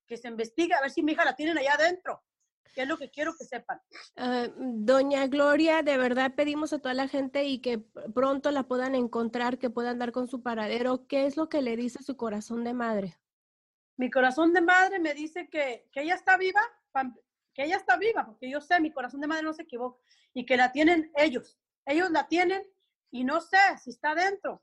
Que 0.07 0.16
se 0.16 0.29
investigue 0.29 0.75
a 0.75 0.83
ver 0.83 0.90
si 0.90 1.03
mi 1.03 1.12
hija 1.12 1.25
la 1.25 1.37
tienen 1.37 1.57
allá 1.57 1.75
adentro 1.75 2.23
que 2.75 2.83
es 2.83 2.88
lo 2.88 2.99
que 2.99 3.11
quiero 3.11 3.35
que 3.37 3.45
sepan. 3.45 3.81
Ah, 4.16 4.47
doña 4.57 5.27
Gloria, 5.27 5.83
de 5.83 5.97
verdad 5.99 6.35
pedimos 6.35 6.73
a 6.73 6.79
toda 6.79 6.95
la 6.95 7.09
gente 7.09 7.45
y 7.45 7.61
que 7.61 7.79
pronto 8.14 8.51
la 8.51 8.64
puedan 8.64 8.95
encontrar, 8.95 9.59
que 9.59 9.71
puedan 9.71 9.99
dar 9.99 10.12
con 10.12 10.29
su 10.29 10.43
paradero. 10.43 11.07
¿Qué 11.07 11.27
es 11.27 11.37
lo 11.37 11.49
que 11.49 11.62
le 11.62 11.77
dice 11.77 12.03
su 12.03 12.16
corazón 12.16 12.64
de 12.64 12.75
madre? 12.75 13.19
Mi 13.97 14.11
corazón 14.11 14.53
de 14.53 14.62
madre 14.62 14.99
me 14.99 15.14
dice 15.14 15.49
que, 15.49 15.88
que 15.93 16.03
ella 16.03 16.14
está 16.14 16.37
viva, 16.37 16.62
que 17.53 17.64
ella 17.64 17.77
está 17.77 17.97
viva, 17.97 18.25
porque 18.25 18.49
yo 18.49 18.61
sé, 18.61 18.81
mi 18.81 18.93
corazón 18.93 19.21
de 19.21 19.27
madre 19.27 19.43
no 19.43 19.53
se 19.53 19.62
equivoca, 19.62 20.01
y 20.33 20.47
que 20.47 20.57
la 20.57 20.73
tienen 20.73 21.11
ellos. 21.16 21.59
Ellos 21.85 22.11
la 22.11 22.27
tienen 22.29 22.62
y 23.11 23.25
no 23.25 23.40
sé 23.40 23.59
si 23.83 23.90
está 23.90 24.14
dentro, 24.14 24.62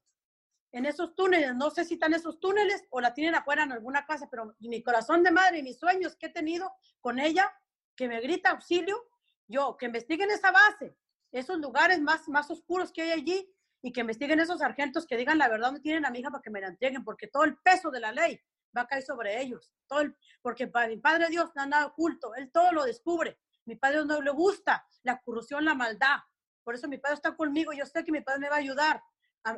en 0.72 0.86
esos 0.86 1.16
túneles, 1.16 1.56
no 1.56 1.70
sé 1.70 1.86
si 1.86 1.96
están 1.96 2.14
esos 2.14 2.40
túneles 2.40 2.86
o 2.90 3.00
la 3.00 3.14
tienen 3.14 3.36
afuera 3.36 3.64
en 3.64 3.72
alguna 3.72 4.06
casa, 4.06 4.28
pero 4.30 4.56
mi 4.60 4.84
corazón 4.84 5.24
de 5.24 5.32
madre 5.32 5.60
y 5.60 5.64
mis 5.64 5.80
sueños 5.80 6.16
que 6.16 6.28
he 6.28 6.30
tenido 6.30 6.72
con 7.00 7.20
ella 7.20 7.52
que 7.96 8.08
me 8.08 8.20
grita 8.20 8.52
auxilio, 8.52 9.10
yo, 9.48 9.78
que 9.78 9.86
investiguen 9.88 10.30
esa 10.30 10.52
base, 10.52 10.96
esos 11.32 11.58
lugares 11.58 12.02
más, 12.02 12.28
más 12.28 12.50
oscuros 12.52 12.92
que 12.92 13.02
hay 13.02 13.12
allí 13.12 13.54
y 13.82 13.92
que 13.92 14.02
investiguen 14.02 14.40
esos 14.40 14.60
sargentos 14.60 15.06
que 15.06 15.18
digan 15.18 15.38
la 15.38 15.48
verdad, 15.48 15.72
no 15.72 15.82
tienen 15.82 16.06
a 16.06 16.12
mi 16.12 16.20
hija 16.20 16.30
para 16.30 16.42
que 16.42 16.50
me 16.50 16.62
la 16.62 16.68
entreguen, 16.68 17.04
porque 17.04 17.28
todo 17.28 17.44
el 17.44 17.58
peso 17.58 17.90
de 17.90 18.00
la 18.00 18.12
ley 18.12 18.40
va 18.76 18.82
a 18.82 18.88
caer 18.88 19.04
sobre 19.04 19.42
ellos. 19.42 19.74
Todo 19.88 20.04
porque 20.42 20.68
para 20.68 20.88
mi 20.88 20.98
Padre 20.98 21.28
Dios 21.30 21.50
no 21.56 21.66
nada 21.66 21.88
oculto, 21.88 22.36
Él 22.36 22.52
todo 22.52 22.72
lo 22.72 22.84
descubre. 22.84 23.40
Mi 23.66 23.76
Padre 23.76 24.06
no 24.06 24.22
le 24.22 24.32
gusta 24.32 24.86
la 25.04 25.20
corrupción, 25.22 25.66
la 25.66 25.74
maldad. 25.74 26.20
Por 26.64 26.76
eso 26.76 26.88
mi 26.88 26.98
Padre 26.98 27.16
está 27.16 27.36
conmigo. 27.36 27.74
Yo 27.74 27.86
sé 27.86 28.04
que 28.04 28.12
mi 28.12 28.22
Padre 28.22 28.40
me 28.40 28.50
va 28.50 28.56
a 28.56 28.60
ayudar 28.60 29.02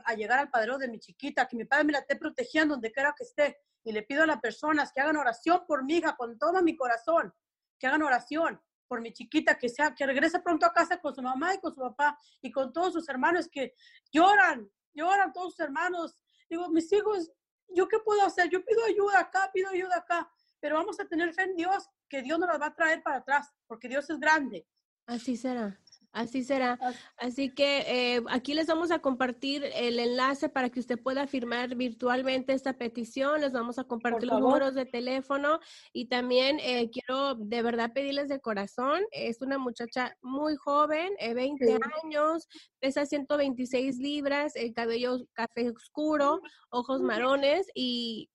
a, 0.05 0.13
llegar 0.13 0.39
al 0.39 0.49
padre 0.49 0.77
de 0.77 0.87
mi 0.87 0.99
chiquita, 0.99 1.47
que 1.47 1.55
mi 1.55 1.65
Padre 1.65 1.85
me 1.85 1.93
la 1.93 1.99
esté 1.99 2.15
protegiendo 2.15 2.75
donde 2.75 2.91
quiera 2.91 3.13
que 3.17 3.23
esté. 3.23 3.59
Y 3.83 3.91
le 3.91 4.03
pido 4.03 4.23
a 4.23 4.27
las 4.27 4.39
personas 4.39 4.91
que 4.91 5.01
hagan 5.01 5.17
oración 5.17 5.63
por 5.67 5.83
mi 5.83 5.97
hija 5.97 6.15
con 6.15 6.37
todo 6.37 6.61
mi 6.61 6.75
corazón, 6.75 7.33
que 7.79 7.87
hagan 7.87 8.03
oración 8.03 8.61
por 8.87 9.01
mi 9.01 9.13
chiquita, 9.13 9.57
que 9.57 9.69
sea, 9.69 9.93
que 9.93 10.05
regrese 10.05 10.39
pronto 10.39 10.65
a 10.65 10.73
casa 10.73 10.99
con 10.99 11.13
su 11.15 11.21
mamá 11.21 11.53
y 11.53 11.59
con 11.59 11.73
su 11.73 11.79
papá 11.79 12.19
y 12.41 12.51
con 12.51 12.73
todos 12.73 12.93
sus 12.93 13.07
hermanos 13.07 13.47
que 13.47 13.73
lloran, 14.11 14.69
lloran 14.93 15.31
todos 15.31 15.51
sus 15.51 15.59
hermanos. 15.61 16.15
Digo, 16.49 16.69
mis 16.69 16.91
hijos, 16.91 17.31
¿yo 17.69 17.87
qué 17.87 17.99
puedo 17.99 18.23
hacer? 18.23 18.49
Yo 18.49 18.65
pido 18.65 18.83
ayuda 18.85 19.19
acá, 19.19 19.49
pido 19.53 19.69
ayuda 19.69 19.97
acá, 19.97 20.29
pero 20.59 20.75
vamos 20.75 20.99
a 20.99 21.05
tener 21.05 21.33
fe 21.33 21.43
en 21.43 21.55
Dios, 21.55 21.87
que 22.09 22.21
Dios 22.21 22.39
nos 22.39 22.49
las 22.49 22.59
va 22.59 22.67
a 22.67 22.75
traer 22.75 23.01
para 23.03 23.17
atrás, 23.17 23.53
porque 23.67 23.87
Dios 23.87 24.09
es 24.09 24.19
grande. 24.19 24.67
Así 25.05 25.37
será. 25.37 25.79
Así 26.11 26.43
será. 26.43 26.79
Así 27.17 27.53
que 27.53 27.83
eh, 28.15 28.23
aquí 28.29 28.55
les 28.55 28.65
vamos 28.65 28.89
a 28.89 28.99
compartir 28.99 29.63
el 29.75 29.99
enlace 29.99 30.49
para 30.49 30.69
que 30.69 30.79
usted 30.79 30.99
pueda 30.99 31.27
firmar 31.27 31.75
virtualmente 31.75 32.53
esta 32.53 32.73
petición. 32.73 33.41
Les 33.41 33.53
vamos 33.53 33.77
a 33.77 33.83
compartir 33.83 34.27
los 34.27 34.39
números 34.39 34.73
de 34.73 34.85
teléfono 34.85 35.59
y 35.93 36.07
también 36.07 36.59
eh, 36.61 36.89
quiero 36.89 37.35
de 37.35 37.61
verdad 37.61 37.93
pedirles 37.93 38.27
de 38.27 38.39
corazón. 38.39 39.03
Es 39.11 39.41
una 39.41 39.59
muchacha 39.59 40.17
muy 40.21 40.55
joven, 40.55 41.13
20 41.19 41.65
eh, 41.65 41.77
años, 42.03 42.47
pesa 42.79 43.05
126 43.05 43.97
libras, 43.99 44.55
el 44.55 44.73
cabello 44.73 45.19
café 45.33 45.69
oscuro, 45.69 46.41
ojos 46.71 47.01
marones 47.01 47.67
y 47.75 48.29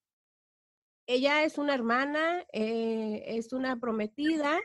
ella 1.07 1.43
es 1.43 1.59
una 1.59 1.75
hermana, 1.75 2.45
es 2.53 3.53
una 3.53 3.77
prometida 3.79 4.59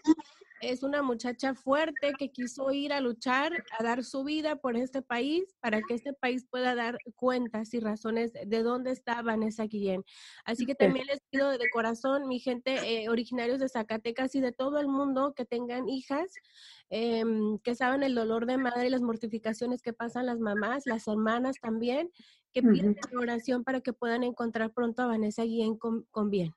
es 0.62 0.84
una 0.84 1.02
muchacha 1.02 1.54
fuerte 1.56 2.14
que 2.18 2.32
quiso 2.32 2.72
ir 2.72 2.94
a 2.94 3.02
luchar, 3.02 3.64
a 3.78 3.84
dar 3.84 4.04
su 4.04 4.24
vida 4.24 4.56
por 4.58 4.76
este 4.76 5.02
país, 5.02 5.56
para 5.60 5.82
que 5.82 5.94
este 5.96 6.14
país 6.14 6.46
pueda 6.50 6.76
dar 6.76 6.98
cuentas 7.16 7.74
y 7.74 7.80
razones 7.80 8.34
de 8.34 8.64
dónde 8.64 8.92
está 8.92 9.22
Vanessa 9.22 9.64
Guillén. 9.64 10.04
Así 10.46 10.66
que 10.66 10.76
también 10.76 11.08
les 11.08 11.22
pido 11.30 11.50
de 11.50 11.70
corazón, 11.70 12.28
mi 12.28 12.40
gente, 12.40 12.76
eh, 12.84 13.10
originarios 13.10 13.60
de 13.60 13.70
Zacatecas 13.70 14.36
y 14.36 14.42
de 14.42 14.52
todo 14.52 14.80
el 14.80 14.88
mundo 14.88 15.34
que 15.36 15.46
tengan 15.46 15.88
hijas, 15.90 16.34
em, 16.90 17.60
que 17.60 17.76
saben 17.76 18.04
el 18.04 18.16
dolor 18.16 18.46
de 18.46 18.58
madre 18.58 18.88
y 18.88 18.90
las 18.90 19.02
mortificaciones 19.02 19.82
que 19.82 19.94
pasan 19.94 20.26
las 20.26 20.40
mamás, 20.40 20.86
las 20.86 21.08
hermanas 21.08 21.58
también, 21.62 22.12
que 22.52 22.64
pidan 22.64 22.96
oración 23.16 23.64
para 23.64 23.82
que 23.82 23.94
puedan 23.94 24.24
encontrar 24.24 24.74
pronto 24.74 25.04
a 25.04 25.08
Vanessa 25.08 25.44
Guillén 25.44 25.78
con 25.78 26.30
bien. 26.30 26.54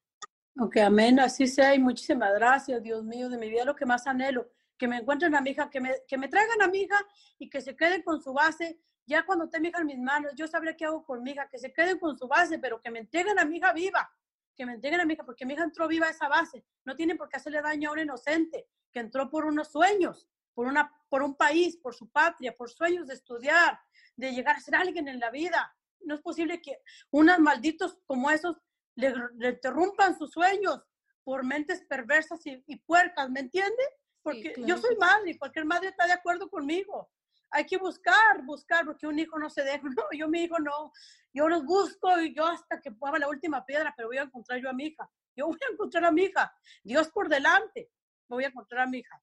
Ok, 0.59 0.77
amén, 0.77 1.19
así 1.19 1.47
sea 1.47 1.75
y 1.75 1.79
muchísimas 1.79 2.31
gracias, 2.35 2.83
Dios 2.83 3.03
mío, 3.03 3.31
de 3.31 3.39
mi 3.39 3.49
vida 3.49 3.65
lo 3.65 3.75
que 3.75 3.87
más 3.87 4.07
anhelo, 4.07 4.51
que 4.77 4.87
me 4.87 4.99
encuentren 4.99 5.35
a 5.35 5.41
mi 5.41 5.51
hija, 5.51 5.71
que 5.71 5.81
me, 5.81 5.95
que 6.07 6.19
me 6.19 6.29
traigan 6.29 6.61
a 6.61 6.69
mi 6.69 6.83
hija 6.83 6.99
y 7.39 7.49
que 7.49 7.63
se 7.63 7.75
queden 7.75 8.03
con 8.03 8.21
su 8.21 8.35
base. 8.35 8.79
Ya 9.07 9.25
cuando 9.25 9.47
esté 9.47 9.61
mi 9.61 9.73
en 9.75 9.87
mis 9.87 9.99
manos, 9.99 10.33
yo 10.37 10.47
sabré 10.47 10.77
qué 10.77 10.85
hago 10.85 11.05
con 11.05 11.23
mi 11.23 11.31
hija, 11.31 11.49
que 11.49 11.59
se 11.59 11.73
queden 11.73 11.99
con 11.99 12.19
su 12.19 12.29
base, 12.29 12.59
pero 12.59 12.83
que 12.83 12.91
me 12.91 12.99
entreguen 12.99 13.39
a 13.39 13.47
mi 13.47 13.57
hija 13.57 13.73
viva, 13.73 14.13
que 14.55 14.67
me 14.67 14.75
entreguen 14.75 15.01
a 15.01 15.07
mi 15.07 15.15
hija, 15.15 15.25
porque 15.25 15.47
mi 15.47 15.55
hija 15.55 15.65
entró 15.65 15.89
viva 15.89 16.07
a 16.07 16.11
esa 16.11 16.29
base. 16.29 16.67
No 16.85 16.95
tienen 16.97 17.17
por 17.17 17.31
qué 17.31 17.39
hacerle 17.39 17.63
daño 17.63 17.89
a 17.89 17.93
un 17.95 18.01
inocente 18.01 18.69
que 18.93 19.01
entró 19.01 19.31
por 19.31 19.47
unos 19.47 19.73
sueños, 19.73 20.29
por, 20.53 20.67
una, 20.67 20.93
por 21.09 21.23
un 21.23 21.35
país, 21.35 21.79
por 21.79 21.95
su 21.95 22.11
patria, 22.11 22.55
por 22.55 22.69
sueños 22.71 23.07
de 23.09 23.15
estudiar, 23.15 23.81
de 24.17 24.33
llegar 24.33 24.57
a 24.57 24.61
ser 24.61 24.75
alguien 24.75 25.09
en 25.09 25.19
la 25.19 25.31
vida. 25.31 25.75
No 26.01 26.15
es 26.15 26.21
posible 26.21 26.61
que 26.61 26.79
unos 27.11 27.39
malditos 27.39 27.99
como 28.05 28.31
esos 28.31 28.59
le, 28.95 29.49
interrumpan 29.49 30.17
sus 30.17 30.31
sueños 30.33 30.81
por 31.25 31.45
mentes 31.45 31.83
perversas 31.85 32.41
y, 32.45 32.77
puercas, 32.79 33.31
¿me 33.31 33.41
entiende? 33.41 33.83
Porque 34.23 34.55
yo 34.59 34.77
soy 34.77 34.97
madre 34.97 35.31
y 35.31 35.39
cualquier 35.39 35.65
madre 35.65 35.89
está 35.89 36.07
de 36.07 36.13
acuerdo 36.13 36.49
conmigo. 36.49 37.11
Hay 37.51 37.67
que 37.67 37.77
buscar, 37.77 38.43
buscar, 38.45 38.85
porque 38.85 39.07
un 39.07 39.19
hijo 39.19 39.39
no 39.39 39.51
se 39.51 39.63
deja. 39.63 39.83
No, 39.97 40.05
yo 40.13 40.29
mi 40.29 40.45
hijo 40.45 40.59
no. 40.59 40.93
Yo 41.33 41.49
los 41.49 41.65
busco 41.65 42.21
y 42.21 42.35
yo 42.35 42.47
hasta 42.47 42.81
que 42.81 42.93
pueda 42.93 43.19
la 43.19 43.29
última 43.29 43.65
piedra, 43.65 43.93
pero 43.97 44.09
voy 44.09 44.19
a 44.19 44.23
encontrar 44.23 44.61
yo 44.61 44.71
a 44.71 44.73
mi 44.73 44.87
hija. 44.87 45.09
Yo 45.37 45.47
voy 45.47 45.59
a 45.69 45.73
encontrar 45.73 46.05
a 46.05 46.11
mi 46.11 46.25
hija. 46.25 46.55
Dios 46.83 47.09
por 47.11 47.29
delante. 47.29 47.91
Voy 48.29 48.45
a 48.45 48.49
encontrar 48.49 48.83
a 48.83 48.87
mi 48.87 48.99
hija. 48.99 49.23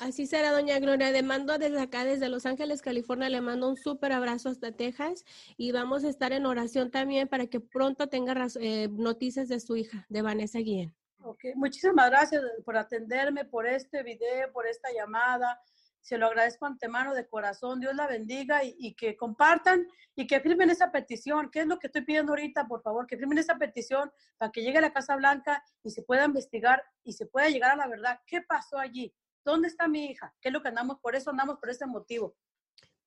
Así 0.00 0.26
será, 0.26 0.50
doña 0.50 0.78
Gloria. 0.78 1.10
Le 1.10 1.22
mando 1.22 1.56
desde 1.58 1.80
acá, 1.80 2.04
desde 2.04 2.28
Los 2.28 2.46
Ángeles, 2.46 2.82
California, 2.82 3.28
le 3.28 3.40
mando 3.40 3.68
un 3.68 3.76
súper 3.76 4.12
abrazo 4.12 4.48
hasta 4.48 4.72
Texas 4.72 5.24
y 5.56 5.72
vamos 5.72 6.04
a 6.04 6.08
estar 6.08 6.32
en 6.32 6.46
oración 6.46 6.90
también 6.90 7.28
para 7.28 7.46
que 7.46 7.60
pronto 7.60 8.08
tenga 8.08 8.34
eh, 8.60 8.88
noticias 8.90 9.48
de 9.48 9.60
su 9.60 9.76
hija, 9.76 10.06
de 10.08 10.22
Vanessa 10.22 10.58
Guillén. 10.58 10.94
Okay. 11.22 11.54
Muchísimas 11.54 12.10
gracias 12.10 12.42
por 12.64 12.76
atenderme, 12.76 13.44
por 13.44 13.66
este 13.66 14.02
video, 14.02 14.52
por 14.52 14.66
esta 14.66 14.92
llamada. 14.92 15.58
Se 16.02 16.18
lo 16.18 16.26
agradezco 16.26 16.66
antemano 16.66 17.14
de 17.14 17.26
corazón. 17.26 17.80
Dios 17.80 17.94
la 17.94 18.06
bendiga 18.06 18.62
y, 18.62 18.76
y, 18.78 18.94
que 18.94 19.16
compartan 19.16 19.86
y 20.14 20.26
que 20.26 20.40
firmen 20.40 20.68
esa 20.68 20.92
petición. 20.92 21.50
¿Qué 21.50 21.60
es 21.60 21.66
lo 21.66 21.78
que 21.78 21.86
estoy 21.86 22.02
pidiendo 22.02 22.32
ahorita, 22.32 22.66
por 22.66 22.82
favor? 22.82 23.06
Que 23.06 23.16
firmen 23.16 23.38
esa 23.38 23.56
petición 23.56 24.12
para 24.36 24.52
que 24.52 24.62
llegue 24.62 24.78
a 24.78 24.82
la 24.82 24.92
Casa 24.92 25.16
Blanca 25.16 25.64
y 25.82 25.90
se 25.90 26.02
pueda 26.02 26.26
investigar 26.26 26.82
y 27.04 27.14
se 27.14 27.24
pueda 27.24 27.48
llegar 27.48 27.70
a 27.70 27.76
la 27.76 27.86
verdad. 27.86 28.20
¿Qué 28.26 28.42
pasó 28.42 28.78
allí? 28.78 29.14
¿Dónde 29.44 29.68
está 29.68 29.88
mi 29.88 30.06
hija? 30.06 30.34
¿Qué 30.40 30.48
es 30.48 30.52
lo 30.52 30.62
que 30.62 30.68
andamos? 30.68 30.98
Por 31.00 31.14
eso 31.14 31.30
andamos 31.30 31.58
por 31.58 31.70
ese 31.70 31.86
motivo. 31.86 32.36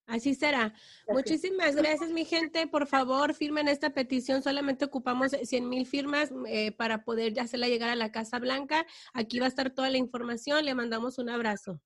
Así 0.07 0.35
será. 0.35 0.73
Muchísimas 1.09 1.75
gracias, 1.75 2.11
mi 2.11 2.23
gente. 2.23 2.65
Por 2.65 2.87
favor, 2.87 3.33
firmen 3.33 3.67
esta 3.67 3.89
petición. 3.89 4.41
Solamente 4.41 4.85
ocupamos 4.85 5.31
100 5.31 5.67
mil 5.67 5.85
firmas 5.85 6.31
eh, 6.47 6.71
para 6.71 7.03
poder 7.03 7.33
ya 7.33 7.43
hacerla 7.43 7.67
llegar 7.67 7.89
a 7.89 7.95
la 7.95 8.11
Casa 8.11 8.39
Blanca. 8.39 8.85
Aquí 9.13 9.39
va 9.39 9.45
a 9.45 9.49
estar 9.49 9.69
toda 9.71 9.89
la 9.89 9.97
información. 9.97 10.63
Le 10.63 10.75
mandamos 10.75 11.17
un 11.17 11.29
abrazo. 11.29 11.81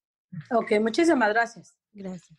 Ok, 0.52 0.74
muchísimas 0.80 1.30
gracias. 1.30 1.76
Gracias. 1.94 2.38